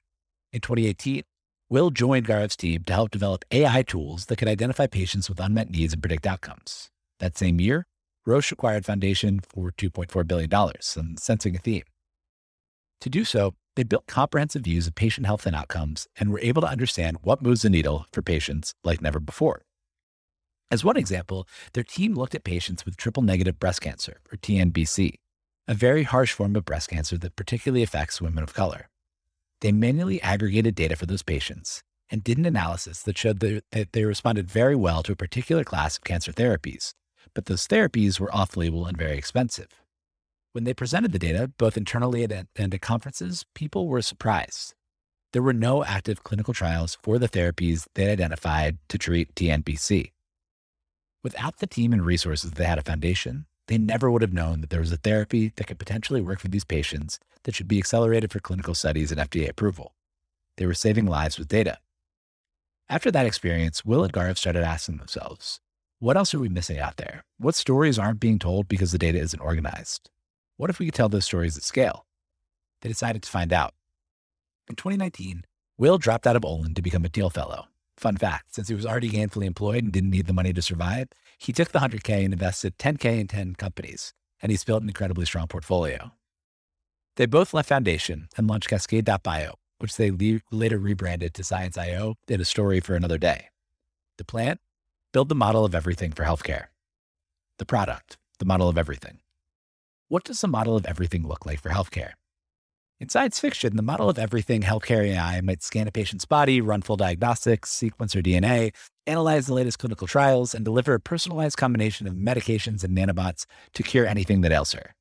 In 0.52 0.60
2018, 0.60 1.22
Will 1.68 1.90
joined 1.90 2.28
Gaurav's 2.28 2.54
team 2.54 2.84
to 2.84 2.92
help 2.92 3.10
develop 3.10 3.44
AI 3.50 3.82
tools 3.82 4.26
that 4.26 4.36
could 4.36 4.46
identify 4.46 4.86
patients 4.86 5.28
with 5.28 5.40
unmet 5.40 5.68
needs 5.68 5.92
and 5.94 6.00
predict 6.00 6.24
outcomes. 6.24 6.90
That 7.18 7.36
same 7.36 7.60
year, 7.60 7.86
Roche 8.24 8.52
acquired 8.52 8.86
Foundation 8.86 9.40
for 9.40 9.72
$2.4 9.72 10.28
billion, 10.28 10.48
and 10.96 11.18
sensing 11.18 11.56
a 11.56 11.58
theme. 11.58 11.82
To 13.00 13.10
do 13.10 13.24
so, 13.24 13.56
They 13.76 13.84
built 13.84 14.06
comprehensive 14.06 14.62
views 14.62 14.86
of 14.86 14.94
patient 14.94 15.26
health 15.26 15.46
and 15.46 15.54
outcomes 15.54 16.08
and 16.16 16.30
were 16.30 16.40
able 16.40 16.62
to 16.62 16.68
understand 16.68 17.18
what 17.22 17.42
moves 17.42 17.62
the 17.62 17.70
needle 17.70 18.06
for 18.10 18.22
patients 18.22 18.72
like 18.82 19.02
never 19.02 19.20
before. 19.20 19.62
As 20.70 20.82
one 20.82 20.96
example, 20.96 21.46
their 21.74 21.84
team 21.84 22.14
looked 22.14 22.34
at 22.34 22.42
patients 22.42 22.84
with 22.84 22.96
triple 22.96 23.22
negative 23.22 23.60
breast 23.60 23.82
cancer, 23.82 24.20
or 24.32 24.38
TNBC, 24.38 25.14
a 25.68 25.74
very 25.74 26.04
harsh 26.04 26.32
form 26.32 26.56
of 26.56 26.64
breast 26.64 26.88
cancer 26.88 27.18
that 27.18 27.36
particularly 27.36 27.82
affects 27.82 28.20
women 28.20 28.42
of 28.42 28.54
color. 28.54 28.88
They 29.60 29.72
manually 29.72 30.20
aggregated 30.22 30.74
data 30.74 30.96
for 30.96 31.06
those 31.06 31.22
patients 31.22 31.82
and 32.10 32.22
did 32.22 32.38
an 32.38 32.46
analysis 32.46 33.02
that 33.02 33.18
showed 33.18 33.40
that 33.40 33.92
they 33.92 34.04
responded 34.04 34.50
very 34.50 34.76
well 34.76 35.02
to 35.02 35.12
a 35.12 35.16
particular 35.16 35.64
class 35.64 35.96
of 35.96 36.04
cancer 36.04 36.32
therapies, 36.32 36.92
but 37.34 37.46
those 37.46 37.66
therapies 37.66 38.20
were 38.20 38.34
off 38.34 38.56
label 38.56 38.86
and 38.86 38.96
very 38.96 39.16
expensive. 39.16 39.68
When 40.52 40.64
they 40.64 40.74
presented 40.74 41.12
the 41.12 41.18
data, 41.18 41.50
both 41.58 41.76
internally 41.76 42.22
and 42.24 42.74
at 42.74 42.80
conferences, 42.80 43.44
people 43.54 43.88
were 43.88 44.02
surprised. 44.02 44.74
There 45.32 45.42
were 45.42 45.52
no 45.52 45.84
active 45.84 46.22
clinical 46.22 46.54
trials 46.54 46.96
for 47.02 47.18
the 47.18 47.28
therapies 47.28 47.86
they 47.94 48.10
identified 48.10 48.78
to 48.88 48.96
treat 48.96 49.34
TNBC. 49.34 50.12
Without 51.22 51.58
the 51.58 51.66
team 51.66 51.92
and 51.92 52.06
resources 52.06 52.52
they 52.52 52.64
had 52.64 52.78
a 52.78 52.82
foundation, 52.82 53.46
they 53.68 53.78
never 53.78 54.10
would 54.10 54.22
have 54.22 54.32
known 54.32 54.60
that 54.60 54.70
there 54.70 54.80
was 54.80 54.92
a 54.92 54.96
therapy 54.96 55.52
that 55.56 55.66
could 55.66 55.78
potentially 55.78 56.20
work 56.20 56.40
for 56.40 56.48
these 56.48 56.64
patients 56.64 57.18
that 57.42 57.54
should 57.54 57.68
be 57.68 57.78
accelerated 57.78 58.32
for 58.32 58.40
clinical 58.40 58.74
studies 58.74 59.10
and 59.10 59.20
FDA 59.20 59.48
approval. 59.48 59.94
They 60.56 60.66
were 60.66 60.74
saving 60.74 61.06
lives 61.06 61.38
with 61.38 61.48
data. 61.48 61.78
After 62.88 63.10
that 63.10 63.26
experience, 63.26 63.84
Will 63.84 64.04
and 64.04 64.12
Gaurav 64.12 64.38
started 64.38 64.62
asking 64.62 64.98
themselves, 64.98 65.60
what 65.98 66.16
else 66.16 66.34
are 66.34 66.38
we 66.38 66.48
missing 66.48 66.78
out 66.78 66.98
there? 66.98 67.24
What 67.38 67.54
stories 67.54 67.98
aren't 67.98 68.20
being 68.20 68.38
told 68.38 68.68
because 68.68 68.92
the 68.92 68.98
data 68.98 69.18
isn't 69.18 69.40
organized? 69.40 70.10
What 70.56 70.70
if 70.70 70.78
we 70.78 70.86
could 70.86 70.94
tell 70.94 71.08
those 71.08 71.24
stories 71.24 71.56
at 71.56 71.62
scale? 71.62 72.06
They 72.82 72.88
decided 72.88 73.22
to 73.22 73.30
find 73.30 73.52
out. 73.52 73.74
In 74.68 74.76
2019, 74.76 75.44
Will 75.78 75.98
dropped 75.98 76.26
out 76.26 76.36
of 76.36 76.44
Olin 76.44 76.74
to 76.74 76.82
become 76.82 77.04
a 77.04 77.08
Thiel 77.08 77.30
Fellow. 77.30 77.66
Fun 77.96 78.16
fact 78.16 78.54
since 78.54 78.68
he 78.68 78.74
was 78.74 78.86
already 78.86 79.08
gainfully 79.08 79.46
employed 79.46 79.84
and 79.84 79.92
didn't 79.92 80.10
need 80.10 80.26
the 80.26 80.32
money 80.32 80.52
to 80.52 80.62
survive, 80.62 81.08
he 81.38 81.52
took 81.52 81.72
the 81.72 81.78
100K 81.78 82.24
and 82.24 82.32
invested 82.32 82.78
10K 82.78 83.20
in 83.20 83.26
10 83.26 83.54
companies, 83.54 84.12
and 84.42 84.50
he's 84.50 84.64
built 84.64 84.82
an 84.82 84.88
incredibly 84.88 85.24
strong 85.24 85.46
portfolio. 85.46 86.12
They 87.16 87.26
both 87.26 87.54
left 87.54 87.70
Foundation 87.70 88.28
and 88.36 88.46
launched 88.46 88.68
Cascade.bio, 88.68 89.54
which 89.78 89.96
they 89.96 90.10
le- 90.10 90.40
later 90.50 90.78
rebranded 90.78 91.32
to 91.34 91.44
Science.io 91.44 92.14
in 92.28 92.40
a 92.40 92.44
story 92.44 92.80
for 92.80 92.94
another 92.94 93.18
day. 93.18 93.46
The 94.18 94.24
plan? 94.24 94.58
Build 95.12 95.30
the 95.30 95.34
model 95.34 95.64
of 95.64 95.74
everything 95.74 96.12
for 96.12 96.24
healthcare. 96.24 96.66
The 97.58 97.64
product, 97.64 98.18
the 98.38 98.44
model 98.44 98.68
of 98.68 98.76
everything. 98.76 99.20
What 100.08 100.24
does 100.24 100.42
the 100.42 100.48
model 100.48 100.76
of 100.76 100.84
everything 100.84 101.26
look 101.26 101.46
like 101.46 101.60
for 101.60 101.70
healthcare? 101.70 102.12
In 102.98 103.10
science 103.10 103.38
fiction, 103.38 103.76
the 103.76 103.82
model 103.82 104.08
of 104.08 104.18
everything 104.18 104.62
healthcare 104.62 105.06
AI 105.06 105.42
might 105.42 105.62
scan 105.62 105.86
a 105.86 105.92
patient's 105.92 106.24
body, 106.24 106.62
run 106.62 106.80
full 106.80 106.96
diagnostics, 106.96 107.68
sequence 107.68 108.14
their 108.14 108.22
DNA, 108.22 108.74
analyze 109.06 109.46
the 109.46 109.52
latest 109.52 109.78
clinical 109.78 110.06
trials, 110.06 110.54
and 110.54 110.64
deliver 110.64 110.94
a 110.94 111.00
personalized 111.00 111.58
combination 111.58 112.06
of 112.06 112.14
medications 112.14 112.82
and 112.82 112.96
nanobots 112.96 113.44
to 113.74 113.82
cure 113.82 114.06
anything 114.06 114.40
that 114.40 114.50
ails 114.50 114.72
her. 114.72 114.94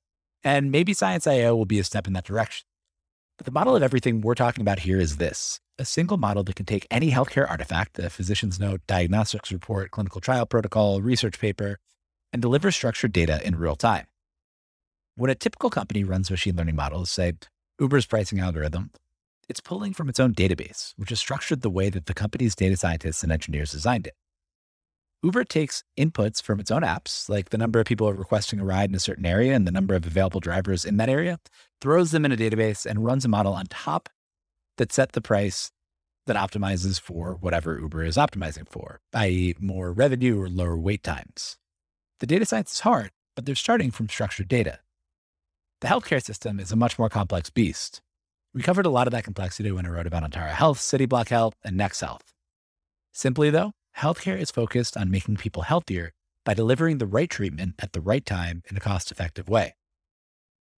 And 0.44 0.74
maybe 0.74 0.94
Science.io 0.94 1.56
will 1.56 1.66
be 1.66 1.80
a 1.80 1.86
step 1.86 2.06
in 2.06 2.12
that 2.14 2.26
direction. 2.26 2.66
But 3.38 3.46
the 3.46 3.54
model 3.54 3.78
of 3.78 3.84
everything 3.84 4.20
we're 4.20 4.36
talking 4.36 4.62
about 4.62 4.80
here 4.80 5.00
is 5.00 5.16
this 5.16 5.62
a 5.80 5.86
single 5.86 6.18
model 6.18 6.44
that 6.44 6.58
can 6.58 6.66
take 6.66 6.86
any 6.92 7.12
healthcare 7.12 7.50
artifact, 7.50 7.98
a 7.98 8.10
physician's 8.10 8.60
note, 8.60 8.82
diagnostics 8.88 9.54
report, 9.54 9.92
clinical 9.92 10.20
trial 10.20 10.46
protocol, 10.46 11.02
research 11.02 11.40
paper, 11.40 11.78
and 12.34 12.42
deliver 12.42 12.72
structured 12.72 13.14
data 13.14 13.40
in 13.48 13.56
real 13.56 13.78
time. 13.78 14.08
When 15.16 15.32
a 15.32 15.36
typical 15.36 15.70
company 15.70 16.04
runs 16.04 16.30
machine 16.30 16.58
learning 16.58 16.76
models, 16.76 17.10
say 17.10 17.36
Uber's 17.80 18.06
pricing 18.06 18.40
algorithm, 18.40 18.92
it's 19.50 19.60
pulling 19.60 19.94
from 19.94 20.08
its 20.08 20.20
own 20.20 20.34
database, 20.34 20.94
which 20.96 21.12
is 21.12 21.20
structured 21.20 21.62
the 21.62 21.70
way 21.70 21.90
that 21.90 22.06
the 22.06 22.14
company's 22.14 22.56
data 22.56 22.78
scientists 22.78 23.22
and 23.22 23.32
engineers 23.32 23.72
designed 23.72 24.08
it. 24.08 24.16
Uber 25.24 25.44
takes 25.44 25.84
inputs 25.98 26.42
from 26.42 26.60
its 26.60 26.72
own 26.72 26.84
apps, 26.84 27.28
like 27.28 27.50
the 27.50 27.58
number 27.58 27.80
of 27.80 27.86
people 27.86 28.12
requesting 28.14 28.60
a 28.60 28.66
ride 28.66 28.90
in 28.90 28.96
a 28.96 29.00
certain 29.00 29.26
area 29.26 29.54
and 29.54 29.68
the 29.68 29.72
number 29.72 29.94
of 29.94 30.06
available 30.06 30.40
drivers 30.40 30.86
in 30.86 30.98
that 30.98 31.10
area, 31.10 31.38
throws 31.82 32.12
them 32.12 32.24
in 32.24 32.32
a 32.32 32.38
database, 32.38 32.86
and 32.86 33.04
runs 33.04 33.26
a 33.26 33.30
model 33.30 33.54
on 33.54 33.66
top 33.66 34.08
that 34.78 34.94
set 34.94 35.12
the 35.12 35.22
price 35.22 35.72
that 36.28 36.38
optimizes 36.38 37.00
for 37.00 37.34
whatever 37.42 37.78
Uber 37.80 38.04
is 38.04 38.16
optimizing 38.16 38.68
for, 38.70 39.02
i.e., 39.14 39.54
more 39.60 39.92
revenue 39.92 40.40
or 40.40 40.48
lower 40.48 40.78
wait 40.78 41.04
times. 41.04 41.58
The 42.20 42.28
data 42.28 42.46
science 42.46 42.74
is 42.74 42.80
hard, 42.82 43.12
but 43.36 43.46
they're 43.46 43.56
starting 43.56 43.92
from 43.92 44.08
structured 44.08 44.48
data. 44.48 44.80
The 45.86 45.92
healthcare 45.92 46.24
system 46.24 46.60
is 46.60 46.72
a 46.72 46.76
much 46.76 46.98
more 46.98 47.10
complex 47.10 47.52
beast. 47.52 48.02
We 48.56 48.64
covered 48.64 48.88
a 48.88 48.90
lot 48.90 49.06
of 49.06 49.12
that 49.12 49.24
complexity 49.24 49.72
when 49.72 49.86
I 49.86 49.90
wrote 49.90 50.08
about 50.08 50.24
Antara 50.24 50.50
Health, 50.50 50.80
Cityblock 50.80 51.30
Health, 51.30 51.54
and 51.64 51.80
NexHealth. 51.80 52.22
Simply 53.12 53.52
though, 53.52 53.74
healthcare 53.96 54.36
is 54.36 54.50
focused 54.50 54.98
on 54.98 55.12
making 55.12 55.36
people 55.36 55.62
healthier 55.62 56.12
by 56.44 56.56
delivering 56.56 56.98
the 56.98 57.06
right 57.06 57.30
treatment 57.30 57.76
at 57.78 57.94
the 57.94 58.02
right 58.02 58.26
time 58.26 58.64
in 58.68 58.76
a 58.76 58.80
cost 58.80 59.12
effective 59.12 59.48
way. 59.48 59.76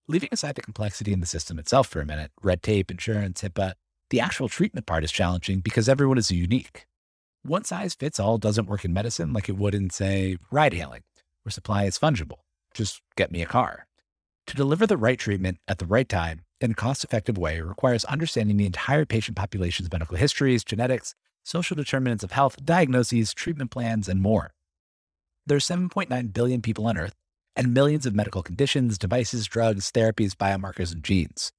Leaving 0.08 0.30
aside 0.32 0.56
the 0.56 0.60
complexity 0.60 1.12
in 1.12 1.20
the 1.20 1.26
system 1.26 1.60
itself 1.60 1.86
for 1.86 2.00
a 2.00 2.04
minute, 2.04 2.32
red 2.42 2.60
tape, 2.60 2.90
insurance, 2.90 3.42
HIPAA, 3.42 3.75
the 4.10 4.18
actual 4.18 4.48
treatment 4.48 4.86
part 4.86 5.04
is 5.04 5.12
challenging 5.12 5.60
because 5.60 5.88
everyone 5.88 6.18
is 6.18 6.32
unique. 6.32 6.84
One 7.44 7.62
size 7.62 7.94
fits 7.94 8.18
all 8.18 8.38
doesn't 8.38 8.66
work 8.66 8.84
in 8.84 8.92
medicine 8.92 9.32
like 9.32 9.48
it 9.48 9.56
would 9.56 9.72
in, 9.72 9.88
say, 9.88 10.36
ride 10.50 10.75
hailing, 10.75 11.04
where 11.44 11.52
supply 11.52 11.84
is 11.84 11.96
fungible. 11.96 12.40
Just 12.75 13.02
get 13.14 13.30
me 13.30 13.40
a 13.40 13.46
car. 13.46 13.86
To 14.46 14.56
deliver 14.56 14.86
the 14.86 14.96
right 14.96 15.18
treatment 15.18 15.58
at 15.66 15.78
the 15.78 15.86
right 15.86 16.08
time 16.08 16.42
in 16.60 16.70
a 16.70 16.74
cost 16.74 17.02
effective 17.02 17.36
way 17.36 17.60
requires 17.60 18.04
understanding 18.04 18.56
the 18.56 18.66
entire 18.66 19.04
patient 19.04 19.36
population's 19.36 19.90
medical 19.90 20.16
histories, 20.16 20.62
genetics, 20.62 21.14
social 21.42 21.74
determinants 21.74 22.22
of 22.22 22.32
health, 22.32 22.64
diagnoses, 22.64 23.34
treatment 23.34 23.72
plans, 23.72 24.08
and 24.08 24.22
more. 24.22 24.52
There 25.46 25.56
are 25.56 25.60
7.9 25.60 26.32
billion 26.32 26.62
people 26.62 26.86
on 26.86 26.96
Earth 26.96 27.14
and 27.56 27.74
millions 27.74 28.06
of 28.06 28.14
medical 28.14 28.42
conditions, 28.42 28.98
devices, 28.98 29.46
drugs, 29.46 29.90
therapies, 29.90 30.34
biomarkers, 30.34 30.92
and 30.92 31.02
genes. 31.02 31.52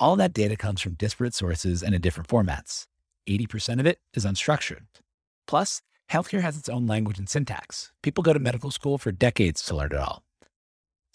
All 0.00 0.16
that 0.16 0.32
data 0.32 0.56
comes 0.56 0.80
from 0.80 0.94
disparate 0.94 1.34
sources 1.34 1.82
and 1.82 1.94
in 1.94 2.00
different 2.00 2.28
formats. 2.28 2.86
80% 3.28 3.80
of 3.80 3.86
it 3.86 3.98
is 4.14 4.24
unstructured. 4.24 4.86
Plus, 5.46 5.80
healthcare 6.10 6.42
has 6.42 6.56
its 6.56 6.68
own 6.68 6.86
language 6.86 7.18
and 7.18 7.28
syntax. 7.28 7.92
People 8.02 8.22
go 8.22 8.32
to 8.32 8.38
medical 8.38 8.70
school 8.70 8.98
for 8.98 9.12
decades 9.12 9.62
to 9.64 9.76
learn 9.76 9.92
it 9.92 9.98
all. 9.98 10.25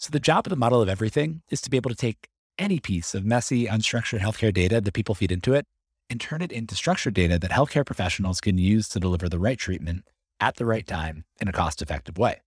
So 0.02 0.10
the 0.10 0.18
job 0.18 0.46
of 0.46 0.50
the 0.50 0.56
model 0.56 0.82
of 0.82 0.88
everything 0.88 1.42
is 1.48 1.60
to 1.60 1.70
be 1.70 1.76
able 1.76 1.90
to 1.90 1.94
take 1.94 2.26
any 2.58 2.80
piece 2.80 3.14
of 3.14 3.24
messy, 3.24 3.66
unstructured 3.66 4.18
healthcare 4.18 4.52
data 4.52 4.80
that 4.80 4.94
people 4.94 5.14
feed 5.14 5.30
into 5.30 5.54
it 5.54 5.64
and 6.10 6.20
turn 6.20 6.42
it 6.42 6.50
into 6.50 6.74
structured 6.74 7.14
data 7.14 7.38
that 7.38 7.52
healthcare 7.52 7.86
professionals 7.86 8.40
can 8.40 8.58
use 8.58 8.88
to 8.88 8.98
deliver 8.98 9.28
the 9.28 9.38
right 9.38 9.56
treatment 9.60 10.02
at 10.40 10.56
the 10.56 10.66
right 10.66 10.88
time 10.88 11.24
in 11.40 11.46
a 11.46 11.52
cost 11.52 11.80
effective 11.80 12.18
way. 12.18 12.40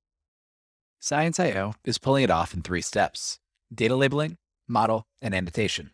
Science.io 0.99 1.75
is 1.85 1.97
pulling 1.97 2.25
it 2.25 2.29
off 2.29 2.53
in 2.53 2.61
three 2.61 2.81
steps 2.81 3.39
data 3.73 3.95
labeling, 3.95 4.35
model, 4.67 5.07
and 5.21 5.33
annotation. 5.33 5.91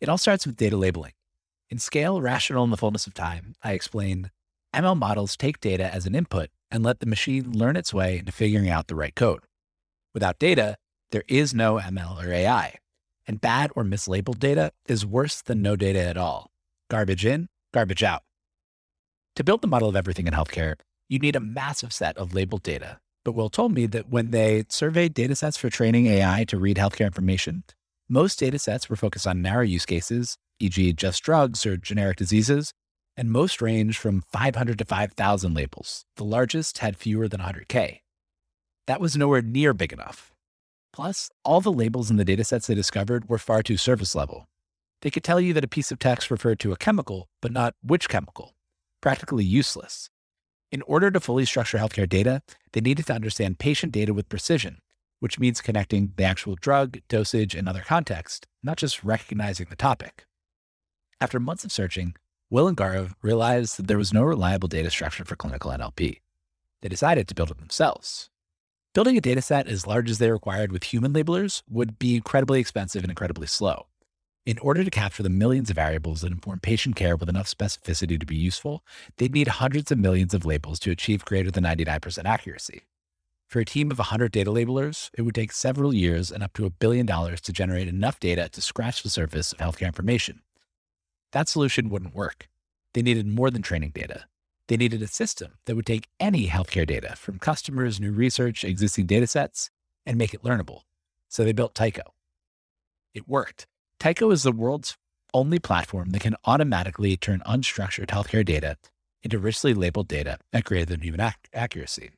It 0.00 0.08
all 0.08 0.18
starts 0.18 0.48
with 0.48 0.56
data 0.56 0.76
labeling. 0.76 1.12
In 1.70 1.78
Scale, 1.78 2.20
Rational, 2.20 2.64
in 2.64 2.70
the 2.70 2.76
Fullness 2.76 3.06
of 3.06 3.14
Time, 3.14 3.54
I 3.62 3.74
explain 3.74 4.32
ML 4.74 4.98
models 4.98 5.36
take 5.36 5.60
data 5.60 5.94
as 5.94 6.06
an 6.06 6.16
input 6.16 6.50
and 6.72 6.82
let 6.82 6.98
the 6.98 7.06
machine 7.06 7.52
learn 7.52 7.76
its 7.76 7.94
way 7.94 8.18
into 8.18 8.32
figuring 8.32 8.68
out 8.68 8.88
the 8.88 8.96
right 8.96 9.14
code. 9.14 9.42
Without 10.14 10.38
data, 10.38 10.76
there 11.10 11.24
is 11.28 11.54
no 11.54 11.76
ML 11.76 12.24
or 12.24 12.32
AI. 12.32 12.76
And 13.26 13.40
bad 13.40 13.70
or 13.76 13.84
mislabeled 13.84 14.38
data 14.38 14.72
is 14.86 15.06
worse 15.06 15.42
than 15.42 15.62
no 15.62 15.76
data 15.76 16.00
at 16.00 16.16
all. 16.16 16.50
Garbage 16.90 17.24
in, 17.24 17.48
garbage 17.72 18.02
out. 18.02 18.22
To 19.36 19.44
build 19.44 19.62
the 19.62 19.68
model 19.68 19.88
of 19.88 19.96
everything 19.96 20.26
in 20.26 20.34
healthcare, 20.34 20.74
you 21.08 21.18
need 21.18 21.36
a 21.36 21.40
massive 21.40 21.92
set 21.92 22.18
of 22.18 22.34
labeled 22.34 22.62
data. 22.62 23.00
But 23.24 23.32
Will 23.32 23.48
told 23.48 23.72
me 23.72 23.86
that 23.86 24.10
when 24.10 24.30
they 24.30 24.64
surveyed 24.68 25.14
datasets 25.14 25.56
for 25.56 25.70
training 25.70 26.06
AI 26.06 26.44
to 26.48 26.58
read 26.58 26.76
healthcare 26.76 27.06
information, 27.06 27.64
most 28.08 28.40
datasets 28.40 28.90
were 28.90 28.96
focused 28.96 29.26
on 29.26 29.40
narrow 29.40 29.62
use 29.62 29.86
cases, 29.86 30.36
e.g., 30.58 30.92
just 30.94 31.22
drugs 31.22 31.64
or 31.64 31.76
generic 31.76 32.16
diseases, 32.16 32.74
and 33.16 33.30
most 33.30 33.62
range 33.62 33.96
from 33.96 34.22
500 34.32 34.78
to 34.78 34.84
5,000 34.84 35.54
labels. 35.54 36.04
The 36.16 36.24
largest 36.24 36.78
had 36.78 36.96
fewer 36.96 37.28
than 37.28 37.40
100K. 37.40 38.01
That 38.86 39.00
was 39.00 39.16
nowhere 39.16 39.42
near 39.42 39.72
big 39.72 39.92
enough. 39.92 40.32
Plus, 40.92 41.30
all 41.44 41.60
the 41.60 41.72
labels 41.72 42.10
in 42.10 42.16
the 42.16 42.24
datasets 42.24 42.66
they 42.66 42.74
discovered 42.74 43.28
were 43.28 43.38
far 43.38 43.62
too 43.62 43.76
surface 43.76 44.14
level. 44.14 44.48
They 45.02 45.10
could 45.10 45.24
tell 45.24 45.40
you 45.40 45.52
that 45.54 45.64
a 45.64 45.68
piece 45.68 45.90
of 45.90 45.98
text 45.98 46.30
referred 46.30 46.60
to 46.60 46.72
a 46.72 46.76
chemical, 46.76 47.28
but 47.40 47.52
not 47.52 47.74
which 47.82 48.08
chemical. 48.08 48.54
Practically 49.00 49.44
useless. 49.44 50.10
In 50.70 50.82
order 50.82 51.10
to 51.10 51.20
fully 51.20 51.44
structure 51.44 51.78
healthcare 51.78 52.08
data, 52.08 52.42
they 52.72 52.80
needed 52.80 53.06
to 53.06 53.14
understand 53.14 53.58
patient 53.58 53.92
data 53.92 54.14
with 54.14 54.28
precision, 54.28 54.78
which 55.20 55.38
means 55.38 55.60
connecting 55.60 56.12
the 56.16 56.24
actual 56.24 56.56
drug, 56.56 56.98
dosage, 57.08 57.54
and 57.54 57.68
other 57.68 57.82
context, 57.86 58.46
not 58.62 58.78
just 58.78 59.04
recognizing 59.04 59.66
the 59.70 59.76
topic. 59.76 60.24
After 61.20 61.38
months 61.38 61.64
of 61.64 61.72
searching, 61.72 62.14
Will 62.50 62.68
and 62.68 62.76
Gaurav 62.76 63.12
realized 63.22 63.76
that 63.78 63.86
there 63.86 63.98
was 63.98 64.12
no 64.12 64.22
reliable 64.22 64.68
data 64.68 64.90
structure 64.90 65.24
for 65.24 65.36
clinical 65.36 65.70
NLP. 65.70 66.20
They 66.80 66.88
decided 66.88 67.28
to 67.28 67.34
build 67.34 67.50
it 67.50 67.58
themselves, 67.58 68.28
Building 68.94 69.16
a 69.16 69.22
dataset 69.22 69.68
as 69.68 69.86
large 69.86 70.10
as 70.10 70.18
they 70.18 70.30
required 70.30 70.70
with 70.70 70.84
human 70.84 71.14
labelers 71.14 71.62
would 71.66 71.98
be 71.98 72.14
incredibly 72.14 72.60
expensive 72.60 73.02
and 73.02 73.10
incredibly 73.10 73.46
slow. 73.46 73.86
In 74.44 74.58
order 74.58 74.84
to 74.84 74.90
capture 74.90 75.22
the 75.22 75.30
millions 75.30 75.70
of 75.70 75.76
variables 75.76 76.20
that 76.20 76.30
inform 76.30 76.60
patient 76.60 76.94
care 76.94 77.16
with 77.16 77.30
enough 77.30 77.46
specificity 77.46 78.20
to 78.20 78.26
be 78.26 78.36
useful, 78.36 78.84
they'd 79.16 79.32
need 79.32 79.48
hundreds 79.48 79.90
of 79.90 79.98
millions 79.98 80.34
of 80.34 80.44
labels 80.44 80.78
to 80.80 80.90
achieve 80.90 81.24
greater 81.24 81.50
than 81.50 81.64
99% 81.64 82.26
accuracy. 82.26 82.82
For 83.46 83.60
a 83.60 83.64
team 83.64 83.90
of 83.90 83.98
100 83.98 84.30
data 84.30 84.50
labelers, 84.50 85.08
it 85.16 85.22
would 85.22 85.34
take 85.34 85.52
several 85.52 85.94
years 85.94 86.30
and 86.30 86.42
up 86.42 86.52
to 86.54 86.66
a 86.66 86.70
billion 86.70 87.06
dollars 87.06 87.40
to 87.42 87.52
generate 87.52 87.88
enough 87.88 88.20
data 88.20 88.50
to 88.50 88.60
scratch 88.60 89.02
the 89.02 89.08
surface 89.08 89.54
of 89.54 89.58
healthcare 89.58 89.86
information. 89.86 90.42
That 91.30 91.48
solution 91.48 91.88
wouldn't 91.88 92.14
work. 92.14 92.50
They 92.92 93.00
needed 93.00 93.26
more 93.26 93.50
than 93.50 93.62
training 93.62 93.92
data. 93.94 94.26
They 94.68 94.76
needed 94.76 95.02
a 95.02 95.08
system 95.08 95.52
that 95.66 95.76
would 95.76 95.86
take 95.86 96.08
any 96.20 96.46
healthcare 96.46 96.86
data 96.86 97.14
from 97.16 97.38
customers, 97.38 98.00
new 98.00 98.12
research, 98.12 98.64
existing 98.64 99.06
data 99.06 99.26
sets, 99.26 99.70
and 100.06 100.16
make 100.16 100.34
it 100.34 100.42
learnable. 100.42 100.82
So 101.28 101.44
they 101.44 101.52
built 101.52 101.74
Tycho. 101.74 102.14
It 103.14 103.28
worked. 103.28 103.66
Tycho 103.98 104.30
is 104.30 104.42
the 104.42 104.52
world's 104.52 104.96
only 105.34 105.58
platform 105.58 106.10
that 106.10 106.20
can 106.22 106.36
automatically 106.44 107.16
turn 107.16 107.42
unstructured 107.46 108.06
healthcare 108.06 108.44
data 108.44 108.76
into 109.22 109.38
richly 109.38 109.74
labeled 109.74 110.08
data 110.08 110.38
at 110.52 110.64
greater 110.64 110.84
than 110.84 111.00
human 111.00 111.20
ac- 111.20 111.36
accuracy. 111.54 112.10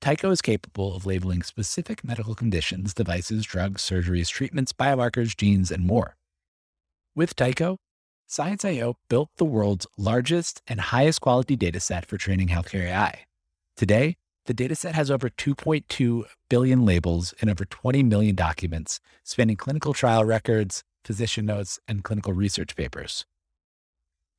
Tycho 0.00 0.30
is 0.30 0.42
capable 0.42 0.96
of 0.96 1.06
labeling 1.06 1.42
specific 1.42 2.02
medical 2.02 2.34
conditions, 2.34 2.92
devices, 2.92 3.44
drugs, 3.46 3.82
surgeries, 3.82 4.28
treatments, 4.28 4.72
biomarkers, 4.72 5.36
genes, 5.36 5.70
and 5.70 5.86
more. 5.86 6.16
With 7.14 7.36
Tycho, 7.36 7.76
Science.io 8.32 8.96
built 9.10 9.28
the 9.36 9.44
world's 9.44 9.86
largest 9.98 10.62
and 10.66 10.80
highest 10.80 11.20
quality 11.20 11.54
dataset 11.54 12.06
for 12.06 12.16
training 12.16 12.48
healthcare 12.48 12.86
AI. 12.86 13.26
Today, 13.76 14.16
the 14.46 14.54
dataset 14.54 14.92
has 14.92 15.10
over 15.10 15.28
2.2 15.28 16.24
billion 16.48 16.86
labels 16.86 17.34
and 17.42 17.50
over 17.50 17.66
20 17.66 18.02
million 18.02 18.34
documents, 18.34 19.00
spanning 19.22 19.56
clinical 19.56 19.92
trial 19.92 20.24
records, 20.24 20.82
physician 21.04 21.44
notes, 21.44 21.78
and 21.86 22.04
clinical 22.04 22.32
research 22.32 22.74
papers. 22.74 23.26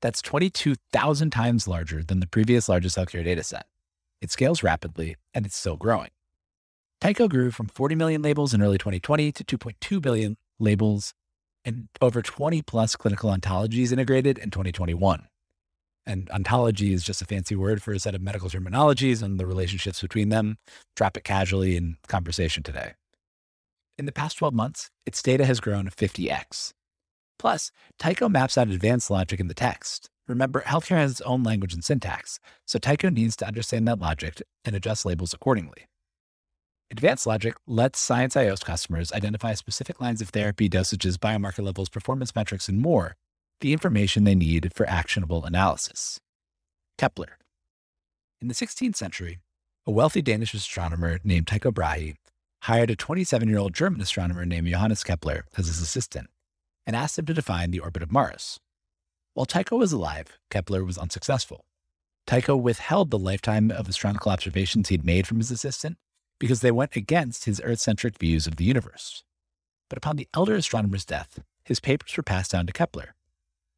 That's 0.01 0.23
22,000 0.23 1.29
times 1.29 1.67
larger 1.67 2.01
than 2.01 2.19
the 2.19 2.25
previous 2.25 2.67
largest 2.67 2.97
healthcare 2.97 3.23
dataset. 3.23 3.61
It 4.21 4.31
scales 4.31 4.63
rapidly, 4.63 5.17
and 5.35 5.45
it's 5.45 5.55
still 5.55 5.77
growing. 5.77 6.09
Tycho 6.99 7.27
grew 7.27 7.51
from 7.51 7.67
40 7.67 7.93
million 7.93 8.23
labels 8.23 8.55
in 8.55 8.63
early 8.63 8.79
2020 8.79 9.31
to 9.33 9.43
2.2 9.43 10.01
billion 10.01 10.37
labels 10.57 11.13
and 11.65 11.87
over 12.01 12.21
20 12.21 12.61
plus 12.61 12.95
clinical 12.95 13.29
ontologies 13.29 13.91
integrated 13.91 14.37
in 14.37 14.51
2021. 14.51 15.27
And 16.05 16.29
ontology 16.31 16.93
is 16.93 17.03
just 17.03 17.21
a 17.21 17.25
fancy 17.25 17.55
word 17.55 17.81
for 17.81 17.93
a 17.93 17.99
set 17.99 18.15
of 18.15 18.21
medical 18.21 18.49
terminologies 18.49 19.23
and 19.23 19.39
the 19.39 19.45
relationships 19.45 20.01
between 20.01 20.29
them. 20.29 20.57
Drop 20.95 21.15
it 21.15 21.23
casually 21.23 21.77
in 21.77 21.97
conversation 22.07 22.61
today. 22.61 22.93
In 23.97 24.05
the 24.05 24.11
past 24.11 24.37
12 24.37 24.53
months, 24.53 24.89
its 25.05 25.21
data 25.21 25.45
has 25.45 25.59
grown 25.59 25.89
50x. 25.89 26.73
Plus, 27.39 27.71
Tycho 27.99 28.27
maps 28.27 28.57
out 28.57 28.67
advanced 28.67 29.09
logic 29.09 29.39
in 29.39 29.47
the 29.47 29.53
text. 29.53 30.09
Remember, 30.27 30.61
healthcare 30.61 30.97
has 30.97 31.11
its 31.11 31.21
own 31.21 31.43
language 31.43 31.73
and 31.73 31.83
syntax, 31.83 32.39
so 32.65 32.79
Tycho 32.79 33.09
needs 33.09 33.35
to 33.37 33.47
understand 33.47 33.87
that 33.87 33.99
logic 33.99 34.41
and 34.63 34.75
adjust 34.75 35.05
labels 35.05 35.33
accordingly. 35.33 35.87
Advanced 36.93 37.25
logic 37.25 37.55
lets 37.65 37.97
Science.io's 37.97 38.59
customers 38.59 39.11
identify 39.13 39.55
specific 39.55 39.99
lines 39.99 40.21
of 40.21 40.29
therapy, 40.29 40.69
dosages, 40.69 41.17
biomarker 41.17 41.65
levels, 41.65 41.89
performance 41.89 42.35
metrics, 42.35 42.69
and 42.69 42.79
more, 42.79 43.15
the 43.61 43.73
information 43.73 44.25
they 44.25 44.35
need 44.35 44.71
for 44.75 44.87
actionable 44.87 45.43
analysis. 45.43 46.19
Kepler. 46.99 47.39
In 48.39 48.47
the 48.47 48.53
16th 48.53 48.95
century, 48.95 49.39
a 49.87 49.91
wealthy 49.91 50.21
Danish 50.21 50.53
astronomer 50.53 51.19
named 51.23 51.47
Tycho 51.47 51.71
Brahe 51.71 52.13
hired 52.61 52.91
a 52.91 52.95
27 52.95 53.49
year 53.49 53.57
old 53.57 53.73
German 53.73 53.99
astronomer 53.99 54.45
named 54.45 54.67
Johannes 54.67 55.03
Kepler 55.03 55.45
as 55.57 55.65
his 55.65 55.81
assistant 55.81 56.29
and 56.85 56.95
asked 56.95 57.17
him 57.17 57.25
to 57.25 57.33
define 57.33 57.71
the 57.71 57.79
orbit 57.79 58.03
of 58.03 58.11
Mars. 58.11 58.59
While 59.33 59.47
Tycho 59.47 59.77
was 59.77 59.93
alive, 59.93 60.37
Kepler 60.51 60.83
was 60.83 60.99
unsuccessful. 60.99 61.65
Tycho 62.27 62.55
withheld 62.55 63.09
the 63.09 63.17
lifetime 63.17 63.71
of 63.71 63.89
astronomical 63.89 64.31
observations 64.31 64.89
he'd 64.89 65.03
made 65.03 65.25
from 65.25 65.39
his 65.39 65.49
assistant 65.49 65.97
because 66.43 66.59
they 66.59 66.71
went 66.71 66.97
against 66.97 67.45
his 67.45 67.61
Earth 67.63 67.79
centric 67.79 68.17
views 68.17 68.47
of 68.47 68.57
the 68.57 68.65
universe. 68.65 69.23
But 69.89 69.97
upon 69.97 70.17
the 70.17 70.27
elder 70.33 70.55
astronomer's 70.55 71.05
death, 71.05 71.39
his 71.63 71.79
papers 71.79 72.17
were 72.17 72.21
passed 72.21 72.51
down 72.51 72.67
to 72.67 72.73
Kepler. 72.73 73.15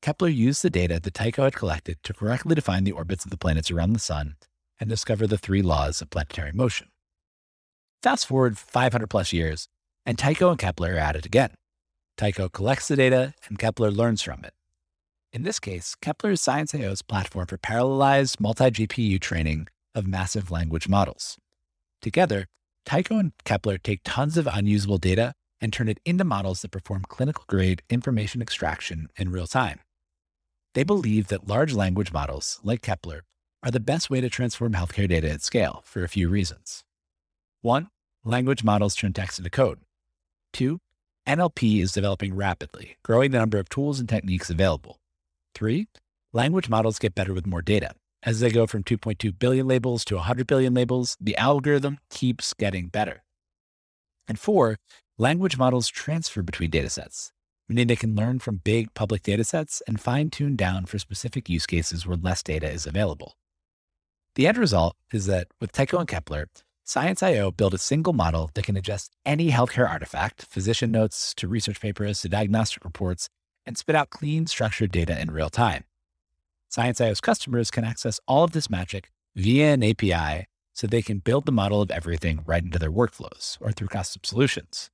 Kepler 0.02 0.30
used 0.30 0.64
the 0.64 0.72
data 0.72 1.00
that 1.00 1.14
Tycho 1.14 1.44
had 1.44 1.54
collected 1.54 2.02
to 2.02 2.12
correctly 2.12 2.56
define 2.56 2.84
the 2.84 2.92
orbits 2.92 3.24
of 3.24 3.30
the 3.30 3.38
planets 3.38 3.70
around 3.70 3.94
the 3.94 4.00
Sun 4.00 4.34
and 4.80 4.90
discover 4.90 5.28
the 5.28 5.38
three 5.38 5.62
laws 5.62 6.02
of 6.02 6.10
planetary 6.10 6.54
motion. 6.54 6.88
Fast 8.02 8.26
forward 8.26 8.58
500 8.58 9.12
plus 9.12 9.32
years, 9.32 9.68
and 10.04 10.18
Tycho 10.18 10.50
and 10.50 10.58
Kepler 10.58 10.96
are 10.96 10.98
at 10.98 11.16
it 11.16 11.28
again. 11.28 11.52
Tycho 12.18 12.50
collects 12.50 12.88
the 12.88 12.96
data, 12.96 13.36
and 13.48 13.60
Kepler 13.60 13.92
learns 13.92 14.24
from 14.24 14.44
it. 14.44 14.56
In 15.32 15.44
this 15.44 15.60
case, 15.60 15.94
Kepler 16.02 16.32
is 16.32 16.42
Science.io's 16.42 17.04
platform 17.04 17.46
for 17.46 17.60
parallelized 17.60 18.40
multi 18.40 18.72
GPU 18.72 19.22
training 19.22 19.68
of 19.94 20.08
massive 20.08 20.50
language 20.50 20.90
models. 20.90 21.38
Together, 22.02 22.46
Tycho 22.86 23.18
and 23.18 23.32
Kepler 23.44 23.78
take 23.78 24.02
tons 24.04 24.38
of 24.38 24.48
unusable 24.52 24.98
data 24.98 25.34
and 25.60 25.74
turn 25.74 25.88
it 25.88 26.00
into 26.06 26.24
models 26.24 26.62
that 26.62 26.72
perform 26.72 27.04
clinical 27.08 27.44
grade 27.48 27.82
information 27.90 28.42
extraction 28.42 29.08
in 29.18 29.32
real 29.32 29.48
time. 29.48 29.80
They 30.74 30.84
believe 30.84 31.28
that 31.28 31.48
large 31.48 31.74
language 31.74 32.12
models, 32.12 32.60
like 32.64 32.82
Kepler, 32.82 33.24
are 33.64 33.72
the 33.72 33.80
best 33.80 34.10
way 34.10 34.22
to 34.22 34.30
transform 34.30 34.74
healthcare 34.74 35.10
data 35.10 35.30
at 35.30 35.42
scale 35.42 35.82
for 35.86 36.04
a 36.04 36.10
few 36.10 36.30
reasons. 36.30 36.84
One, 37.62 37.88
language 38.24 38.64
models 38.64 38.96
turn 38.96 39.14
text 39.14 39.40
into 39.40 39.50
code. 39.50 39.80
Two, 40.54 40.80
NLP 41.28 41.82
is 41.82 41.92
developing 41.92 42.36
rapidly, 42.36 42.98
growing 43.04 43.32
the 43.32 43.40
number 43.40 43.58
of 43.58 43.70
tools 43.70 44.00
and 44.00 44.08
techniques 44.08 44.52
available. 44.52 45.00
Three, 45.56 45.88
language 46.34 46.70
models 46.70 47.00
get 47.00 47.16
better 47.16 47.34
with 47.34 47.48
more 47.48 47.64
data. 47.64 47.96
As 48.26 48.40
they 48.40 48.50
go 48.50 48.66
from 48.66 48.84
2.2 48.84 49.38
billion 49.38 49.68
labels 49.68 50.04
to 50.06 50.16
100 50.16 50.48
billion 50.48 50.74
labels, 50.74 51.16
the 51.22 51.38
algorithm 51.38 52.00
keeps 52.10 52.56
getting 52.56 52.88
better. 52.88 53.24
And 54.28 54.40
four, 54.40 54.78
language 55.20 55.60
models 55.60 55.88
transfer 55.88 56.42
between 56.42 56.72
datasets, 56.72 57.30
meaning 57.70 57.86
they 57.86 57.96
can 57.96 58.16
learn 58.16 58.40
from 58.40 58.62
big 58.64 58.96
public 58.96 59.22
datasets 59.22 59.80
and 59.88 60.02
fine 60.02 60.32
tune 60.32 60.56
down 60.56 60.88
for 60.88 60.98
specific 60.98 61.48
use 61.50 61.68
cases 61.68 62.08
where 62.08 62.18
less 62.18 62.42
data 62.42 62.68
is 62.68 62.88
available. 62.88 63.34
The 64.34 64.48
end 64.48 64.58
result 64.58 64.96
is 65.14 65.28
that 65.28 65.50
with 65.62 65.72
Tycho 65.72 66.00
and 66.00 66.08
Kepler, 66.08 66.48
Science.io 66.84 67.52
built 67.52 67.74
a 67.76 67.80
single 67.80 68.14
model 68.14 68.50
that 68.56 68.66
can 68.66 68.78
adjust 68.78 69.12
any 69.24 69.52
healthcare 69.52 69.90
artifact, 69.90 70.44
physician 70.44 70.92
notes 70.92 71.34
to 71.36 71.48
research 71.48 71.80
papers 71.80 72.22
to 72.22 72.30
diagnostic 72.30 72.86
reports, 72.86 73.30
and 73.68 73.78
spit 73.78 73.96
out 73.96 74.10
clean, 74.10 74.48
structured 74.48 74.92
data 74.92 75.20
in 75.20 75.32
real 75.32 75.50
time. 75.50 75.84
Science.io's 76.76 77.22
customers 77.22 77.72
can 77.72 77.86
access 77.86 78.20
all 78.28 78.44
of 78.44 78.52
this 78.52 78.70
magic 78.70 79.10
via 79.34 79.72
an 79.72 79.82
API 79.82 80.46
so 80.74 80.86
they 80.86 81.02
can 81.02 81.20
build 81.20 81.46
the 81.46 81.52
model 81.54 81.82
of 81.82 81.90
everything 81.90 82.44
right 82.46 82.62
into 82.62 82.78
their 82.78 82.92
workflows 82.92 83.58
or 83.62 83.72
through 83.72 83.88
custom 83.88 84.22
solutions. 84.26 84.90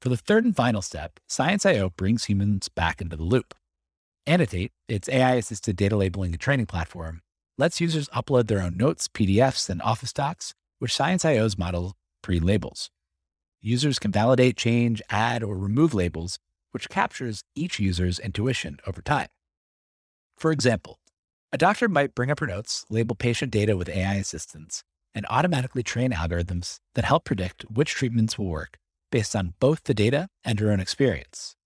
For 0.00 0.10
the 0.10 0.16
third 0.16 0.44
and 0.44 0.54
final 0.54 0.82
step, 0.82 1.18
Science.io 1.26 1.90
brings 1.96 2.26
humans 2.26 2.68
back 2.68 3.00
into 3.00 3.16
the 3.16 3.24
loop. 3.24 3.52
Annotate, 4.28 4.70
its 4.86 5.08
AI 5.08 5.34
assisted 5.34 5.74
data 5.74 5.96
labeling 5.96 6.30
and 6.30 6.40
training 6.40 6.66
platform, 6.66 7.20
lets 7.58 7.80
users 7.80 8.08
upload 8.10 8.46
their 8.46 8.62
own 8.62 8.76
notes, 8.76 9.08
PDFs, 9.08 9.68
and 9.68 9.82
Office 9.82 10.12
docs, 10.12 10.54
which 10.78 10.94
Science.io's 10.94 11.58
model 11.58 11.96
pre 12.22 12.38
labels. 12.38 12.90
Users 13.60 13.98
can 13.98 14.12
validate, 14.12 14.56
change, 14.56 15.02
add, 15.10 15.42
or 15.42 15.58
remove 15.58 15.94
labels, 15.94 16.38
which 16.70 16.88
captures 16.88 17.42
each 17.56 17.80
user's 17.80 18.20
intuition 18.20 18.78
over 18.86 19.02
time. 19.02 19.26
For 20.36 20.52
example, 20.52 20.98
a 21.50 21.58
doctor 21.58 21.88
might 21.88 22.14
bring 22.14 22.30
up 22.30 22.40
her 22.40 22.46
notes, 22.46 22.84
label 22.90 23.14
patient 23.14 23.50
data 23.50 23.76
with 23.76 23.88
AI 23.88 24.14
assistance, 24.14 24.84
and 25.14 25.24
automatically 25.30 25.82
train 25.82 26.12
algorithms 26.12 26.80
that 26.94 27.06
help 27.06 27.24
predict 27.24 27.62
which 27.70 27.94
treatments 27.94 28.38
will 28.38 28.46
work 28.48 28.76
based 29.10 29.34
on 29.34 29.54
both 29.60 29.84
the 29.84 29.94
data 29.94 30.28
and 30.44 30.60
her 30.60 30.70
own 30.70 30.80
experience. 30.80 31.56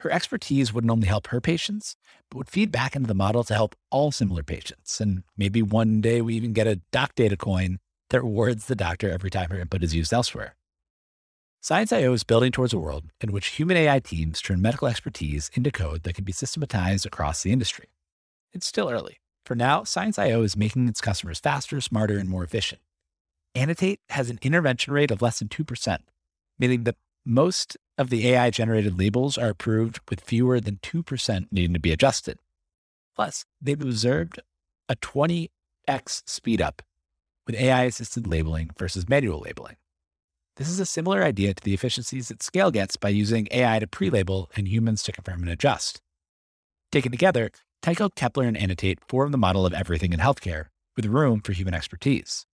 Her 0.00 0.10
expertise 0.10 0.72
wouldn't 0.72 0.90
only 0.90 1.06
help 1.06 1.28
her 1.28 1.40
patients, 1.40 1.96
but 2.30 2.38
would 2.38 2.50
feed 2.50 2.72
back 2.72 2.96
into 2.96 3.06
the 3.06 3.14
model 3.14 3.44
to 3.44 3.54
help 3.54 3.76
all 3.90 4.10
similar 4.10 4.42
patients. 4.42 5.00
And 5.00 5.22
maybe 5.36 5.62
one 5.62 6.00
day 6.00 6.20
we 6.20 6.34
even 6.34 6.52
get 6.52 6.66
a 6.66 6.80
doc 6.90 7.14
data 7.14 7.36
coin 7.36 7.78
that 8.10 8.22
rewards 8.22 8.66
the 8.66 8.76
doctor 8.76 9.10
every 9.10 9.30
time 9.30 9.50
her 9.50 9.60
input 9.60 9.84
is 9.84 9.94
used 9.94 10.12
elsewhere. 10.12 10.56
Science.io 11.60 12.12
is 12.12 12.24
building 12.24 12.52
towards 12.52 12.72
a 12.72 12.78
world 12.78 13.04
in 13.20 13.32
which 13.32 13.48
human 13.48 13.76
AI 13.76 13.98
teams 13.98 14.40
turn 14.40 14.62
medical 14.62 14.88
expertise 14.88 15.50
into 15.54 15.70
code 15.70 16.04
that 16.04 16.14
can 16.14 16.24
be 16.24 16.32
systematized 16.32 17.04
across 17.04 17.42
the 17.42 17.52
industry. 17.52 17.86
It's 18.52 18.66
still 18.66 18.90
early. 18.90 19.18
For 19.44 19.54
now, 19.54 19.84
Science.io 19.84 20.42
is 20.42 20.56
making 20.56 20.88
its 20.88 21.00
customers 21.00 21.40
faster, 21.40 21.80
smarter, 21.80 22.18
and 22.18 22.28
more 22.28 22.44
efficient. 22.44 22.80
Annotate 23.54 24.00
has 24.10 24.30
an 24.30 24.38
intervention 24.42 24.92
rate 24.92 25.10
of 25.10 25.22
less 25.22 25.38
than 25.38 25.48
2%, 25.48 25.98
meaning 26.58 26.84
that 26.84 26.96
most 27.24 27.76
of 27.96 28.10
the 28.10 28.28
AI 28.28 28.50
generated 28.50 28.98
labels 28.98 29.36
are 29.36 29.48
approved 29.48 30.00
with 30.08 30.20
fewer 30.20 30.60
than 30.60 30.76
2% 30.76 31.46
needing 31.50 31.74
to 31.74 31.80
be 31.80 31.92
adjusted. 31.92 32.38
Plus, 33.16 33.44
they've 33.60 33.80
observed 33.80 34.38
a 34.88 34.96
20x 34.96 36.22
speed 36.28 36.62
up 36.62 36.82
with 37.46 37.56
AI 37.56 37.84
assisted 37.84 38.26
labeling 38.26 38.70
versus 38.78 39.08
manual 39.08 39.40
labeling. 39.40 39.76
This 40.56 40.68
is 40.68 40.80
a 40.80 40.86
similar 40.86 41.22
idea 41.22 41.54
to 41.54 41.62
the 41.62 41.74
efficiencies 41.74 42.28
that 42.28 42.42
scale 42.42 42.70
gets 42.70 42.96
by 42.96 43.08
using 43.10 43.48
AI 43.50 43.78
to 43.78 43.86
pre 43.86 44.10
label 44.10 44.50
and 44.56 44.68
humans 44.68 45.02
to 45.04 45.12
confirm 45.12 45.42
and 45.42 45.50
adjust. 45.50 46.00
Taken 46.90 47.12
together, 47.12 47.50
Tycho, 47.82 48.08
Kepler, 48.08 48.44
and 48.44 48.56
Annotate 48.56 48.98
form 49.08 49.32
the 49.32 49.38
model 49.38 49.64
of 49.64 49.72
everything 49.72 50.12
in 50.12 50.20
healthcare, 50.20 50.66
with 50.96 51.06
room 51.06 51.40
for 51.40 51.52
human 51.52 51.74
expertise. 51.74 52.44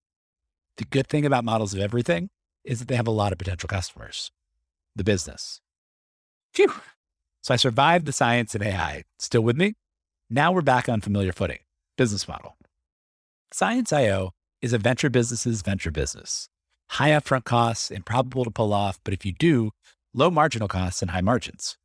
The 0.76 0.84
good 0.84 1.06
thing 1.06 1.24
about 1.24 1.44
models 1.44 1.72
of 1.72 1.80
everything 1.80 2.30
is 2.64 2.78
that 2.78 2.88
they 2.88 2.96
have 2.96 3.06
a 3.06 3.12
lot 3.12 3.32
of 3.32 3.38
potential 3.38 3.68
customers 3.68 4.30
the 4.96 5.04
business. 5.04 5.60
Phew. 6.52 6.72
So 7.42 7.52
I 7.52 7.56
survived 7.56 8.06
the 8.06 8.12
science 8.12 8.54
and 8.54 8.62
AI. 8.62 9.02
Still 9.18 9.42
with 9.42 9.56
me? 9.56 9.74
Now 10.30 10.52
we're 10.52 10.62
back 10.62 10.88
on 10.88 11.00
familiar 11.00 11.32
footing 11.32 11.58
business 11.96 12.28
model. 12.28 12.56
Science 13.52 13.92
IO 13.92 14.30
is 14.62 14.72
a 14.72 14.78
venture 14.78 15.10
business's 15.10 15.62
venture 15.62 15.90
business. 15.90 16.48
High 16.90 17.10
upfront 17.10 17.44
costs, 17.44 17.90
improbable 17.90 18.44
to 18.44 18.50
pull 18.50 18.72
off, 18.72 18.98
but 19.04 19.14
if 19.14 19.24
you 19.24 19.32
do, 19.32 19.70
low 20.12 20.30
marginal 20.30 20.68
costs 20.68 21.02
and 21.02 21.10
high 21.10 21.20
margins. 21.20 21.76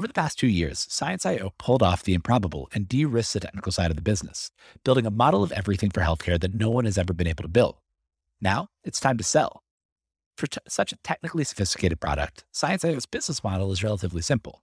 Over 0.00 0.06
the 0.06 0.14
past 0.14 0.38
two 0.38 0.46
years, 0.46 0.86
Science.io 0.88 1.52
pulled 1.58 1.82
off 1.82 2.02
the 2.02 2.14
improbable 2.14 2.70
and 2.72 2.88
de 2.88 3.04
risked 3.04 3.34
the 3.34 3.40
technical 3.40 3.70
side 3.70 3.90
of 3.90 3.96
the 3.96 4.02
business, 4.02 4.50
building 4.82 5.04
a 5.04 5.10
model 5.10 5.42
of 5.42 5.52
everything 5.52 5.90
for 5.90 6.00
healthcare 6.00 6.40
that 6.40 6.54
no 6.54 6.70
one 6.70 6.86
has 6.86 6.96
ever 6.96 7.12
been 7.12 7.26
able 7.26 7.42
to 7.42 7.48
build. 7.48 7.76
Now 8.40 8.70
it's 8.82 8.98
time 8.98 9.18
to 9.18 9.24
sell. 9.24 9.62
For 10.38 10.46
t- 10.46 10.58
such 10.66 10.92
a 10.92 10.96
technically 11.04 11.44
sophisticated 11.44 12.00
product, 12.00 12.46
Science.io's 12.50 13.04
business 13.04 13.44
model 13.44 13.72
is 13.72 13.84
relatively 13.84 14.22
simple. 14.22 14.62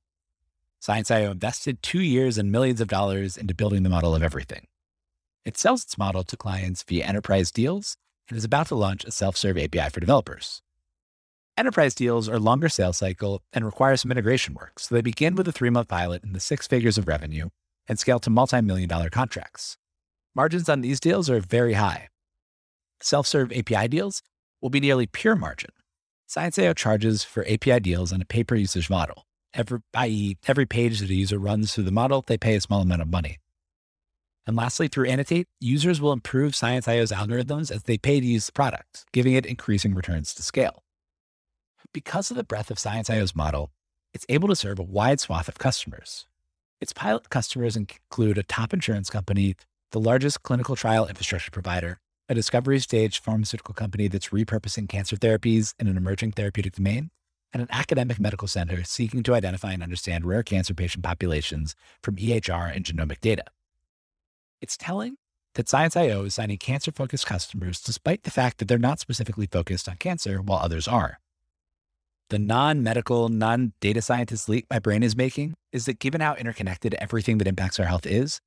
Science.io 0.80 1.30
invested 1.30 1.84
two 1.84 2.02
years 2.02 2.40
and 2.40 2.52
millions 2.52 2.82
of 2.82 2.88
dollars 2.88 3.38
into 3.38 3.54
building 3.54 3.84
the 3.84 3.90
model 3.90 4.16
of 4.16 4.24
everything. 4.24 4.66
It 5.46 5.56
sells 5.56 5.84
its 5.84 6.00
model 6.00 6.24
to 6.24 6.36
clients 6.36 6.82
via 6.82 7.06
enterprise 7.06 7.52
deals 7.52 7.96
and 8.28 8.40
is 8.40 8.44
about 8.44 8.70
to 8.70 8.76
launch 8.76 9.06
a 9.06 9.12
self 9.12 9.38
serve 9.38 9.60
API 9.60 9.90
for 9.92 10.00
developers. 10.00 10.64
Enterprise 11.58 11.96
deals 11.96 12.30
are 12.30 12.38
longer 12.38 12.70
sales 12.70 12.98
cycle 12.98 13.42
and 13.52 13.66
require 13.66 13.98
some 13.98 14.12
integration 14.12 14.54
work, 14.54 14.80
so 14.80 14.94
they 14.94 15.02
begin 15.02 15.34
with 15.34 15.48
a 15.48 15.52
three 15.52 15.72
month 15.72 15.88
pilot 15.88 16.24
and 16.24 16.36
the 16.36 16.40
six 16.40 16.68
figures 16.68 17.00
of 17.00 17.08
revenue 17.08 17.50
and 17.88 17.98
scale 17.98 18.20
to 18.20 18.30
multi 18.30 18.62
million 18.62 18.88
dollar 18.88 19.10
contracts. 19.10 19.76
Margins 20.36 20.70
on 20.70 20.82
these 20.82 21.00
deals 21.00 21.32
are 21.32 21.40
very 21.40 21.74
high. 21.74 22.10
Self 23.02 23.26
serve 23.26 23.52
API 23.52 23.88
deals 23.88 24.22
will 24.62 24.70
be 24.70 24.80
nearly 24.80 25.08
pure 25.08 25.36
margin. 25.36 25.72
Science.io 26.28 26.74
charges 26.74 27.24
for 27.24 27.44
API 27.50 27.80
deals 27.80 28.14
on 28.14 28.22
a 28.22 28.26
pay 28.26 28.44
per 28.44 28.54
usage 28.54 28.88
model. 28.88 29.26
Every, 29.56 29.80
i.e., 29.96 30.38
every 30.48 30.68
page 30.68 31.00
that 31.00 31.10
a 31.10 31.16
user 31.16 31.40
runs 31.40 31.74
through 31.74 31.86
the 31.86 31.92
model, 31.92 32.24
they 32.28 32.38
pay 32.38 32.56
a 32.56 32.62
small 32.62 32.82
amount 32.82 33.02
of 33.02 33.08
money. 33.08 33.40
And 34.46 34.56
lastly, 34.56 34.90
through 34.90 35.08
Annotate, 35.08 35.48
users 35.60 36.00
will 36.00 36.12
improve 36.14 36.56
Science.io's 36.56 37.12
algorithms 37.12 37.72
as 37.72 37.84
they 37.84 37.98
pay 37.98 38.20
to 38.20 38.26
use 38.26 38.46
the 38.46 38.52
product, 38.52 39.06
giving 39.12 39.34
it 39.34 39.48
increasing 39.48 39.96
returns 39.96 40.36
to 40.36 40.44
scale. 40.44 40.84
Because 41.94 42.30
of 42.30 42.38
the 42.38 42.44
breadth 42.44 42.70
of 42.70 42.80
Science.io's 42.80 43.36
model, 43.36 43.72
it's 44.14 44.26
able 44.30 44.48
to 44.50 44.56
serve 44.56 44.80
a 44.80 44.84
wide 44.84 45.20
swath 45.20 45.48
of 45.48 45.58
customers. 45.58 46.26
Its 46.82 46.94
pilot 46.94 47.30
customers 47.30 47.76
include 47.76 48.38
a 48.38 48.44
top 48.44 48.74
insurance 48.74 49.10
company, 49.10 49.56
the 49.92 50.00
largest 50.00 50.44
clinical 50.44 50.76
trial 50.76 51.08
infrastructure 51.08 51.50
provider, 51.50 52.00
a 52.30 52.36
discovery 52.36 52.80
stage 52.80 53.22
pharmaceutical 53.22 53.74
company 53.74 54.08
that's 54.08 54.30
repurposing 54.30 54.88
cancer 54.90 55.16
therapies 55.16 55.74
in 55.80 55.88
an 55.88 55.98
emerging 55.98 56.34
therapeutic 56.34 56.76
domain, 56.76 57.10
and 57.54 57.62
an 57.62 57.70
academic 57.72 58.20
medical 58.20 58.48
center 58.48 58.84
seeking 58.84 59.24
to 59.24 59.34
identify 59.34 59.72
and 59.72 59.82
understand 59.82 60.26
rare 60.26 60.44
cancer 60.44 60.74
patient 60.74 61.04
populations 61.04 61.74
from 62.04 62.18
EHR 62.18 62.76
and 62.76 62.86
genomic 62.86 63.22
data. 63.22 63.46
It's 64.62 64.78
telling 64.78 65.16
that 65.56 65.70
Science.io 65.70 66.26
is 66.26 66.36
signing 66.36 66.58
cancer 66.58 66.92
focused 66.92 67.26
customers 67.26 67.80
despite 67.80 68.24
the 68.24 68.32
fact 68.32 68.58
that 68.58 68.68
they're 68.68 68.78
not 68.78 69.00
specifically 69.00 69.48
focused 69.48 69.88
on 69.88 69.96
cancer 69.96 70.42
while 70.42 70.60
others 70.60 70.88
are. 70.88 71.20
The 72.30 72.40
non 72.40 72.84
medical, 72.84 73.30
non 73.30 73.74
data 73.80 74.02
scientist 74.02 74.50
leap 74.50 74.66
my 74.70 74.80
brain 74.80 75.04
is 75.04 75.16
making 75.16 75.54
is 75.72 75.86
that 75.86 76.00
given 76.00 76.22
how 76.22 76.36
interconnected 76.36 76.94
everything 76.96 77.38
that 77.38 77.48
impacts 77.48 77.80
our 77.80 77.86
health 77.86 78.06
is, 78.06 78.42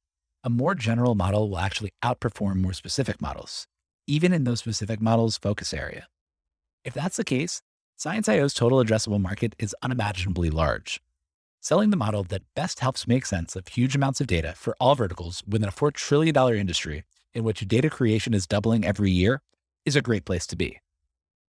a 0.44 0.50
more 0.50 0.74
general 0.74 1.14
model 1.14 1.48
will 1.48 1.58
actually 1.58 1.92
outperform 2.02 2.56
more 2.56 2.72
specific 2.72 3.20
models, 3.22 3.66
even 4.06 4.32
in 4.32 4.44
those 4.44 4.60
specific 4.60 5.00
models' 5.00 5.38
focus 5.38 5.72
area. 5.72 6.06
If 6.84 6.94
that's 6.94 7.16
the 7.16 7.24
case, 7.24 7.62
Science.io's 8.00 8.54
total 8.54 8.82
addressable 8.82 9.20
market 9.20 9.54
is 9.58 9.76
unimaginably 9.82 10.48
large. 10.48 11.02
Selling 11.60 11.90
the 11.90 11.98
model 11.98 12.24
that 12.24 12.40
best 12.54 12.80
helps 12.80 13.06
make 13.06 13.26
sense 13.26 13.54
of 13.54 13.68
huge 13.68 13.94
amounts 13.94 14.22
of 14.22 14.26
data 14.26 14.54
for 14.56 14.74
all 14.80 14.94
verticals 14.94 15.42
within 15.46 15.68
a 15.68 15.72
$4 15.72 15.92
trillion 15.92 16.34
industry 16.56 17.04
in 17.34 17.44
which 17.44 17.68
data 17.68 17.90
creation 17.90 18.32
is 18.32 18.46
doubling 18.46 18.86
every 18.86 19.10
year 19.10 19.42
is 19.84 19.96
a 19.96 20.00
great 20.00 20.24
place 20.24 20.46
to 20.46 20.56
be. 20.56 20.78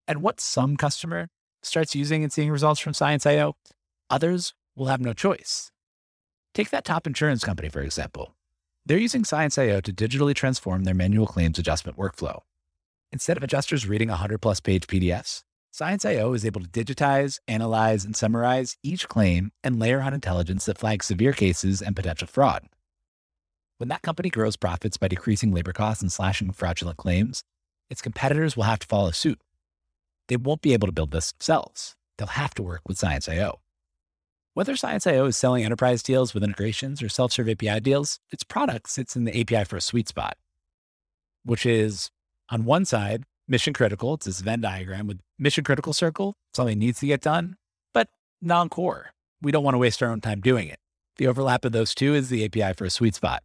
And 0.10 0.22
what 0.22 0.42
some 0.42 0.76
customer 0.76 1.30
starts 1.64 1.96
using 1.96 2.24
and 2.24 2.32
seeing 2.32 2.52
results 2.52 2.80
from 2.80 2.94
Science.io, 2.94 3.56
others 4.10 4.54
will 4.76 4.88
have 4.88 5.02
no 5.02 5.14
choice. 5.14 5.72
Take 6.54 6.70
that 6.72 6.86
top 6.86 7.08
insurance 7.08 7.44
company, 7.44 7.70
for 7.70 7.82
example. 7.82 8.36
They're 8.86 8.98
using 8.98 9.24
Science.io 9.24 9.82
to 9.82 9.94
digitally 9.94 10.36
transform 10.36 10.84
their 10.84 10.94
manual 10.94 11.28
claims 11.28 11.60
adjustment 11.60 11.98
workflow. 11.98 12.42
Instead 13.12 13.38
of 13.38 13.44
adjusters 13.44 13.88
reading 13.88 14.10
100 14.10 14.42
plus 14.42 14.60
page 14.60 14.88
PDFs, 14.88 15.44
Science.io 15.72 16.34
is 16.34 16.46
able 16.46 16.62
to 16.62 16.68
digitize, 16.68 17.40
analyze, 17.48 18.04
and 18.04 18.16
summarize 18.16 18.76
each 18.84 19.08
claim 19.08 19.52
and 19.64 19.80
layer 19.80 20.02
on 20.02 20.14
intelligence 20.14 20.66
that 20.66 20.78
flags 20.78 21.06
severe 21.06 21.32
cases 21.32 21.82
and 21.82 21.96
potential 21.96 22.28
fraud. 22.28 22.68
When 23.78 23.88
that 23.90 24.02
company 24.02 24.30
grows 24.30 24.58
profits 24.58 24.98
by 24.98 25.08
decreasing 25.08 25.54
labor 25.54 25.74
costs 25.74 26.02
and 26.02 26.12
slashing 26.12 26.52
fraudulent 26.52 26.98
claims, 26.98 27.44
its 27.90 28.02
competitors 28.02 28.56
will 28.58 28.64
have 28.64 28.80
to 28.80 28.88
follow 28.88 29.12
suit. 29.12 29.40
They 30.32 30.38
won't 30.38 30.62
be 30.62 30.72
able 30.72 30.88
to 30.88 30.94
build 30.94 31.12
this 31.12 31.34
themselves. 31.34 31.98
They'll 32.18 32.28
have 32.28 32.54
to 32.54 32.64
work 32.64 32.84
with 32.88 32.98
Science.io. 32.98 33.60
Whether 34.54 34.78
Science.io 34.78 35.26
is 35.26 35.36
selling 35.36 35.66
enterprise 35.66 36.02
deals 36.02 36.34
with 36.34 36.42
integrations 36.42 37.04
or 37.04 37.10
self 37.10 37.34
serve 37.34 37.50
API 37.50 37.82
deals, 37.82 38.22
its 38.32 38.46
product 38.46 38.90
sits 38.90 39.18
in 39.18 39.26
the 39.26 39.38
API 39.38 39.66
for 39.66 39.76
a 39.76 39.82
sweet 39.82 40.08
spot, 40.08 40.38
which 41.44 41.66
is 41.66 42.12
on 42.50 42.64
one 42.64 42.86
side, 42.86 43.26
mission 43.46 43.74
critical. 43.74 44.14
It's 44.14 44.26
this 44.26 44.40
Venn 44.40 44.62
diagram 44.62 45.06
with 45.06 45.20
mission 45.38 45.66
critical 45.66 45.92
circle, 45.92 46.36
something 46.54 46.80
needs 46.80 47.02
to 47.02 47.08
get 47.08 47.20
done, 47.20 47.58
but 47.94 48.08
non 48.42 48.70
core. 48.70 49.12
We 49.42 49.52
don't 49.52 49.66
want 49.66 49.76
to 49.76 49.80
waste 49.80 50.02
our 50.02 50.10
own 50.10 50.22
time 50.22 50.40
doing 50.40 50.70
it. 50.70 50.80
The 51.18 51.28
overlap 51.28 51.66
of 51.66 51.74
those 51.74 51.94
two 51.94 52.16
is 52.16 52.30
the 52.30 52.46
API 52.46 52.72
for 52.78 52.86
a 52.86 52.90
sweet 52.90 53.16
spot. 53.16 53.44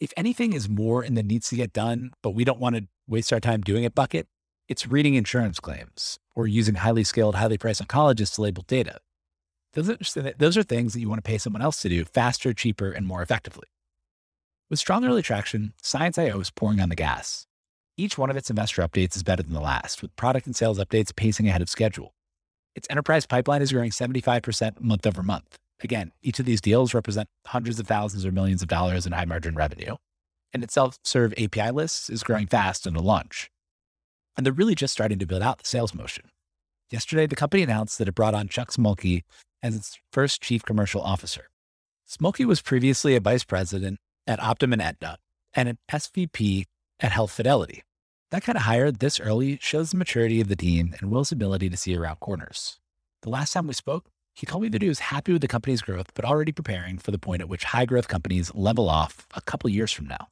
If 0.00 0.14
anything 0.16 0.54
is 0.54 0.70
more 0.70 1.04
in 1.04 1.16
the 1.16 1.22
needs 1.22 1.50
to 1.50 1.56
get 1.56 1.74
done, 1.74 2.12
but 2.22 2.30
we 2.30 2.44
don't 2.44 2.60
want 2.60 2.76
to 2.76 2.86
waste 3.06 3.30
our 3.30 3.40
time 3.40 3.60
doing 3.60 3.84
it 3.84 3.94
bucket, 3.94 4.26
it's 4.68 4.86
reading 4.86 5.14
insurance 5.14 5.58
claims 5.58 6.18
or 6.36 6.46
using 6.46 6.76
highly 6.76 7.02
skilled, 7.02 7.36
highly 7.36 7.58
priced 7.58 7.82
oncologists 7.82 8.34
to 8.34 8.42
label 8.42 8.64
data. 8.66 9.00
Those 9.72 9.88
are, 10.56 10.62
things 10.62 10.92
that 10.92 11.00
you 11.00 11.08
want 11.08 11.22
to 11.22 11.28
pay 11.28 11.38
someone 11.38 11.62
else 11.62 11.80
to 11.82 11.88
do 11.88 12.04
faster, 12.04 12.52
cheaper, 12.52 12.90
and 12.90 13.06
more 13.06 13.22
effectively. 13.22 13.68
With 14.70 14.78
strong 14.78 15.04
early 15.04 15.22
traction, 15.22 15.72
Science.io 15.82 16.40
is 16.40 16.50
pouring 16.50 16.80
on 16.80 16.88
the 16.88 16.96
gas. 16.96 17.46
Each 17.96 18.18
one 18.18 18.30
of 18.30 18.36
its 18.36 18.50
investor 18.50 18.82
updates 18.82 19.16
is 19.16 19.22
better 19.22 19.42
than 19.42 19.54
the 19.54 19.60
last, 19.60 20.02
with 20.02 20.14
product 20.16 20.46
and 20.46 20.56
sales 20.56 20.78
updates 20.78 21.14
pacing 21.14 21.48
ahead 21.48 21.62
of 21.62 21.68
schedule. 21.68 22.12
Its 22.74 22.86
enterprise 22.90 23.26
pipeline 23.26 23.62
is 23.62 23.72
growing 23.72 23.90
75% 23.90 24.80
month 24.80 25.06
over 25.06 25.22
month. 25.22 25.56
Again, 25.82 26.12
each 26.22 26.38
of 26.38 26.46
these 26.46 26.60
deals 26.60 26.94
represent 26.94 27.28
hundreds 27.46 27.78
of 27.78 27.86
thousands 27.86 28.26
or 28.26 28.32
millions 28.32 28.62
of 28.62 28.68
dollars 28.68 29.06
in 29.06 29.12
high 29.12 29.24
margin 29.24 29.54
revenue. 29.54 29.96
And 30.52 30.62
its 30.62 30.74
self 30.74 30.98
serve 31.04 31.34
API 31.38 31.70
lists 31.70 32.10
is 32.10 32.22
growing 32.22 32.46
fast 32.46 32.86
into 32.86 33.00
launch. 33.00 33.50
And 34.38 34.46
they're 34.46 34.52
really 34.52 34.76
just 34.76 34.92
starting 34.92 35.18
to 35.18 35.26
build 35.26 35.42
out 35.42 35.58
the 35.58 35.68
sales 35.68 35.92
motion. 35.92 36.30
Yesterday, 36.90 37.26
the 37.26 37.36
company 37.36 37.64
announced 37.64 37.98
that 37.98 38.06
it 38.06 38.14
brought 38.14 38.34
on 38.34 38.48
Chuck 38.48 38.70
Smolke 38.70 39.24
as 39.64 39.74
its 39.74 39.98
first 40.12 40.40
chief 40.40 40.62
commercial 40.62 41.02
officer. 41.02 41.48
Smolke 42.08 42.46
was 42.46 42.62
previously 42.62 43.16
a 43.16 43.20
vice 43.20 43.42
president 43.42 43.98
at 44.28 44.38
Optum 44.38 44.72
and 44.72 44.80
Aetna 44.80 45.18
and 45.54 45.68
an 45.68 45.78
SVP 45.90 46.64
at 47.00 47.10
Health 47.10 47.32
Fidelity. 47.32 47.82
That 48.30 48.44
kind 48.44 48.56
of 48.56 48.62
hire 48.62 48.92
this 48.92 49.18
early 49.18 49.58
shows 49.60 49.90
the 49.90 49.96
maturity 49.96 50.40
of 50.40 50.48
the 50.48 50.56
team 50.56 50.94
and 51.00 51.10
Will's 51.10 51.32
ability 51.32 51.68
to 51.70 51.76
see 51.76 51.96
around 51.96 52.20
corners. 52.20 52.78
The 53.22 53.30
last 53.30 53.52
time 53.52 53.66
we 53.66 53.74
spoke, 53.74 54.08
he 54.36 54.46
told 54.46 54.62
me 54.62 54.68
that 54.68 54.82
he 54.82 54.88
was 54.88 55.00
happy 55.00 55.32
with 55.32 55.42
the 55.42 55.48
company's 55.48 55.82
growth, 55.82 56.14
but 56.14 56.24
already 56.24 56.52
preparing 56.52 56.98
for 56.98 57.10
the 57.10 57.18
point 57.18 57.42
at 57.42 57.48
which 57.48 57.64
high 57.64 57.86
growth 57.86 58.06
companies 58.06 58.54
level 58.54 58.88
off 58.88 59.26
a 59.34 59.40
couple 59.40 59.68
years 59.68 59.90
from 59.90 60.06
now. 60.06 60.28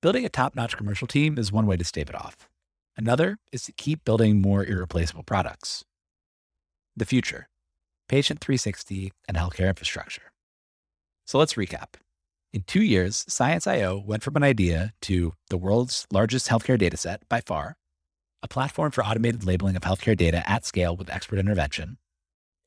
Building 0.00 0.24
a 0.24 0.28
top 0.28 0.56
notch 0.56 0.76
commercial 0.76 1.06
team 1.06 1.38
is 1.38 1.52
one 1.52 1.66
way 1.66 1.76
to 1.76 1.84
stave 1.84 2.08
it 2.08 2.16
off. 2.16 2.48
Another 2.96 3.38
is 3.52 3.64
to 3.64 3.72
keep 3.72 4.04
building 4.04 4.40
more 4.40 4.64
irreplaceable 4.64 5.22
products. 5.22 5.84
The 6.96 7.06
future 7.06 7.48
Patient 8.08 8.40
360 8.40 9.10
and 9.26 9.36
healthcare 9.38 9.68
infrastructure. 9.68 10.32
So 11.26 11.38
let's 11.38 11.54
recap. 11.54 11.94
In 12.52 12.62
two 12.66 12.82
years, 12.82 13.24
Science.io 13.26 14.02
went 14.06 14.22
from 14.22 14.36
an 14.36 14.42
idea 14.42 14.92
to 15.02 15.32
the 15.48 15.56
world's 15.56 16.06
largest 16.12 16.48
healthcare 16.48 16.78
dataset 16.78 17.18
by 17.30 17.40
far, 17.40 17.76
a 18.42 18.48
platform 18.48 18.90
for 18.90 19.02
automated 19.02 19.44
labeling 19.44 19.76
of 19.76 19.82
healthcare 19.82 20.16
data 20.16 20.46
at 20.46 20.66
scale 20.66 20.94
with 20.94 21.08
expert 21.08 21.38
intervention, 21.38 21.96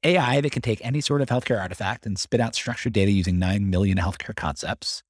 AI 0.03 0.41
that 0.41 0.51
can 0.51 0.63
take 0.63 0.83
any 0.83 1.01
sort 1.01 1.21
of 1.21 1.29
healthcare 1.29 1.61
artifact 1.61 2.07
and 2.07 2.17
spit 2.17 2.39
out 2.39 2.55
structured 2.55 2.93
data 2.93 3.11
using 3.11 3.37
9 3.37 3.69
million 3.69 3.99
healthcare 3.99 4.35
concepts, 4.35 5.03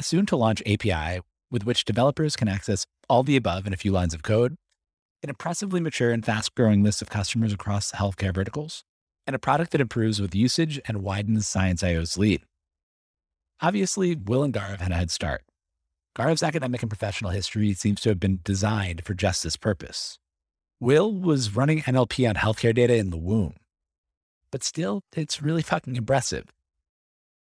soon 0.00 0.26
to 0.26 0.36
launch 0.36 0.62
API 0.66 1.20
with 1.52 1.64
which 1.64 1.84
developers 1.84 2.34
can 2.34 2.48
access 2.48 2.86
all 3.08 3.22
the 3.22 3.36
above 3.36 3.66
in 3.66 3.74
a 3.74 3.76
few 3.76 3.92
lines 3.92 4.14
of 4.14 4.22
code, 4.22 4.56
an 5.22 5.28
impressively 5.28 5.80
mature 5.80 6.10
and 6.10 6.24
fast 6.24 6.54
growing 6.54 6.82
list 6.82 7.02
of 7.02 7.10
customers 7.10 7.52
across 7.52 7.92
healthcare 7.92 8.34
verticals, 8.34 8.82
and 9.26 9.36
a 9.36 9.38
product 9.38 9.70
that 9.70 9.80
improves 9.80 10.20
with 10.20 10.34
usage 10.34 10.80
and 10.88 11.02
widens 11.02 11.46
ScienceIO's 11.46 12.18
lead. 12.18 12.42
Obviously, 13.60 14.16
Will 14.16 14.42
and 14.42 14.52
Gaurav 14.52 14.80
had 14.80 14.90
a 14.90 14.96
head 14.96 15.10
start. 15.10 15.42
Gaurav's 16.16 16.42
academic 16.42 16.82
and 16.82 16.90
professional 16.90 17.30
history 17.30 17.72
seems 17.74 18.00
to 18.00 18.08
have 18.08 18.18
been 18.18 18.40
designed 18.42 19.04
for 19.04 19.14
just 19.14 19.42
this 19.44 19.56
purpose. 19.56 20.18
Will 20.80 21.14
was 21.14 21.54
running 21.54 21.82
NLP 21.82 22.28
on 22.28 22.34
healthcare 22.34 22.74
data 22.74 22.96
in 22.96 23.10
the 23.10 23.16
womb. 23.16 23.54
But 24.50 24.64
still, 24.64 25.02
it's 25.16 25.40
really 25.40 25.62
fucking 25.62 25.96
impressive. 25.96 26.46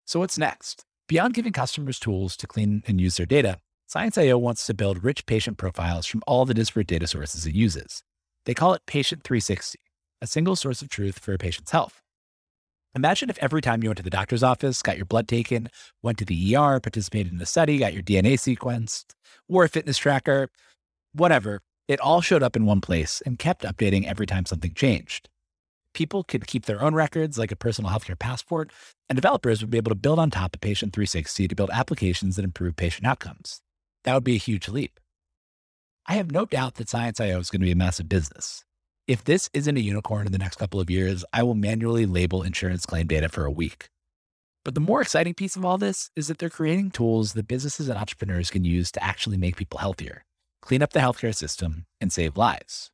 So, 0.06 0.18
what's 0.18 0.38
next? 0.38 0.84
Beyond 1.06 1.34
giving 1.34 1.52
customers 1.52 1.98
tools 1.98 2.36
to 2.38 2.46
clean 2.46 2.82
and 2.86 3.00
use 3.00 3.16
their 3.16 3.24
data, 3.24 3.60
ScienceIO 3.88 4.38
wants 4.38 4.66
to 4.66 4.74
build 4.74 5.02
rich 5.02 5.24
patient 5.24 5.56
profiles 5.56 6.04
from 6.04 6.22
all 6.26 6.44
the 6.44 6.52
disparate 6.52 6.86
data 6.86 7.06
sources 7.06 7.46
it 7.46 7.54
uses. 7.54 8.02
They 8.44 8.52
call 8.52 8.74
it 8.74 8.82
Patient 8.86 9.22
360, 9.24 9.78
a 10.20 10.26
single 10.26 10.56
source 10.56 10.82
of 10.82 10.90
truth 10.90 11.18
for 11.18 11.32
a 11.32 11.38
patient's 11.38 11.70
health. 11.70 12.02
Imagine 12.94 13.30
if 13.30 13.38
every 13.38 13.62
time 13.62 13.82
you 13.82 13.88
went 13.88 13.96
to 13.96 14.02
the 14.02 14.10
doctor's 14.10 14.42
office, 14.42 14.82
got 14.82 14.98
your 14.98 15.06
blood 15.06 15.26
taken, 15.26 15.70
went 16.02 16.18
to 16.18 16.26
the 16.26 16.54
ER, 16.54 16.80
participated 16.80 17.32
in 17.32 17.40
a 17.40 17.46
study, 17.46 17.78
got 17.78 17.94
your 17.94 18.02
DNA 18.02 18.34
sequenced, 18.34 19.14
wore 19.48 19.64
a 19.64 19.70
fitness 19.70 19.96
tracker, 19.96 20.50
whatever, 21.14 21.62
it 21.88 21.98
all 22.00 22.20
showed 22.20 22.42
up 22.42 22.56
in 22.56 22.66
one 22.66 22.82
place 22.82 23.22
and 23.24 23.38
kept 23.38 23.62
updating 23.62 24.04
every 24.04 24.26
time 24.26 24.44
something 24.44 24.74
changed. 24.74 25.30
People 25.94 26.24
could 26.24 26.46
keep 26.46 26.66
their 26.66 26.82
own 26.82 26.94
records 26.94 27.38
like 27.38 27.52
a 27.52 27.56
personal 27.56 27.90
healthcare 27.90 28.18
passport, 28.18 28.70
and 29.08 29.16
developers 29.16 29.62
would 29.62 29.70
be 29.70 29.78
able 29.78 29.92
to 29.92 29.94
build 29.94 30.18
on 30.18 30.30
top 30.30 30.54
of 30.54 30.60
Patient 30.60 30.92
360 30.92 31.48
to 31.48 31.54
build 31.54 31.70
applications 31.72 32.36
that 32.36 32.44
improve 32.44 32.76
patient 32.76 33.06
outcomes. 33.06 33.62
That 34.08 34.14
would 34.14 34.24
be 34.24 34.36
a 34.36 34.38
huge 34.38 34.68
leap. 34.70 35.00
I 36.06 36.14
have 36.14 36.30
no 36.30 36.46
doubt 36.46 36.76
that 36.76 36.88
ScienceIO 36.88 37.38
is 37.40 37.50
going 37.50 37.60
to 37.60 37.66
be 37.66 37.72
a 37.72 37.76
massive 37.76 38.08
business. 38.08 38.64
If 39.06 39.22
this 39.22 39.50
isn't 39.52 39.76
a 39.76 39.82
unicorn 39.82 40.24
in 40.24 40.32
the 40.32 40.38
next 40.38 40.56
couple 40.56 40.80
of 40.80 40.88
years, 40.88 41.26
I 41.30 41.42
will 41.42 41.54
manually 41.54 42.06
label 42.06 42.42
insurance 42.42 42.86
claim 42.86 43.06
data 43.06 43.28
for 43.28 43.44
a 43.44 43.50
week. 43.50 43.90
But 44.64 44.74
the 44.74 44.80
more 44.80 45.02
exciting 45.02 45.34
piece 45.34 45.56
of 45.56 45.64
all 45.66 45.76
this 45.76 46.10
is 46.16 46.28
that 46.28 46.38
they're 46.38 46.48
creating 46.48 46.92
tools 46.92 47.34
that 47.34 47.48
businesses 47.48 47.90
and 47.90 47.98
entrepreneurs 47.98 48.50
can 48.50 48.64
use 48.64 48.90
to 48.92 49.04
actually 49.04 49.36
make 49.36 49.56
people 49.56 49.80
healthier, 49.80 50.24
clean 50.62 50.82
up 50.82 50.94
the 50.94 51.00
healthcare 51.00 51.34
system, 51.34 51.84
and 52.00 52.10
save 52.10 52.38
lives. 52.38 52.90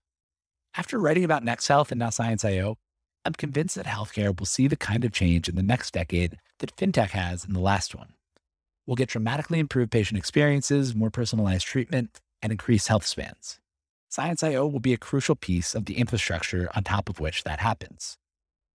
After 0.76 0.98
writing 0.98 1.22
about 1.22 1.44
NexHealth 1.44 1.92
and 1.92 2.00
now 2.00 2.08
ScienceIO, 2.08 2.74
I'm 3.24 3.34
convinced 3.34 3.76
that 3.76 3.86
healthcare 3.86 4.36
will 4.36 4.46
see 4.46 4.66
the 4.66 4.74
kind 4.74 5.04
of 5.04 5.12
change 5.12 5.48
in 5.48 5.54
the 5.54 5.62
next 5.62 5.92
decade 5.92 6.38
that 6.58 6.74
fintech 6.74 7.10
has 7.10 7.44
in 7.44 7.52
the 7.52 7.60
last 7.60 7.94
one. 7.94 8.14
We'll 8.86 8.96
get 8.96 9.08
dramatically 9.08 9.58
improved 9.58 9.90
patient 9.90 10.18
experiences, 10.18 10.94
more 10.94 11.10
personalized 11.10 11.66
treatment, 11.66 12.20
and 12.42 12.52
increased 12.52 12.88
health 12.88 13.06
spans. 13.06 13.58
ScienceIO 14.10 14.70
will 14.70 14.80
be 14.80 14.92
a 14.92 14.98
crucial 14.98 15.34
piece 15.34 15.74
of 15.74 15.86
the 15.86 15.96
infrastructure 15.96 16.68
on 16.74 16.84
top 16.84 17.08
of 17.08 17.18
which 17.18 17.44
that 17.44 17.60
happens. 17.60 18.16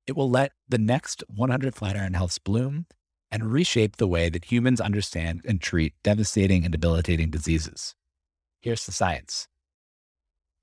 It 0.07 0.17
will 0.17 0.31
let 0.31 0.53
the 0.69 0.79
next 0.79 1.23
100 1.29 1.75
Flatiron 1.75 2.15
Healths 2.15 2.39
bloom 2.39 2.87
and 3.31 3.53
reshape 3.53 3.97
the 3.97 4.09
way 4.09 4.31
that 4.31 4.47
humans 4.47 4.81
understand 4.81 5.43
and 5.45 5.61
treat 5.61 5.95
devastating 6.03 6.65
and 6.65 6.73
debilitating 6.73 7.31
diseases. 7.31 7.95
Here's 8.61 8.87
the 8.87 8.93
science. 8.93 9.49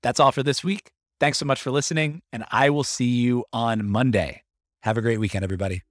That's 0.02 0.20
all 0.20 0.32
for 0.32 0.42
this 0.42 0.64
week. 0.64 0.90
Thanks 1.18 1.38
so 1.38 1.46
much 1.46 1.62
for 1.62 1.70
listening, 1.70 2.22
and 2.32 2.44
I 2.50 2.68
will 2.70 2.84
see 2.84 3.06
you 3.06 3.44
on 3.52 3.88
Monday. 3.88 4.42
Have 4.82 4.98
a 4.98 5.02
great 5.02 5.20
weekend, 5.20 5.44
everybody. 5.44 5.82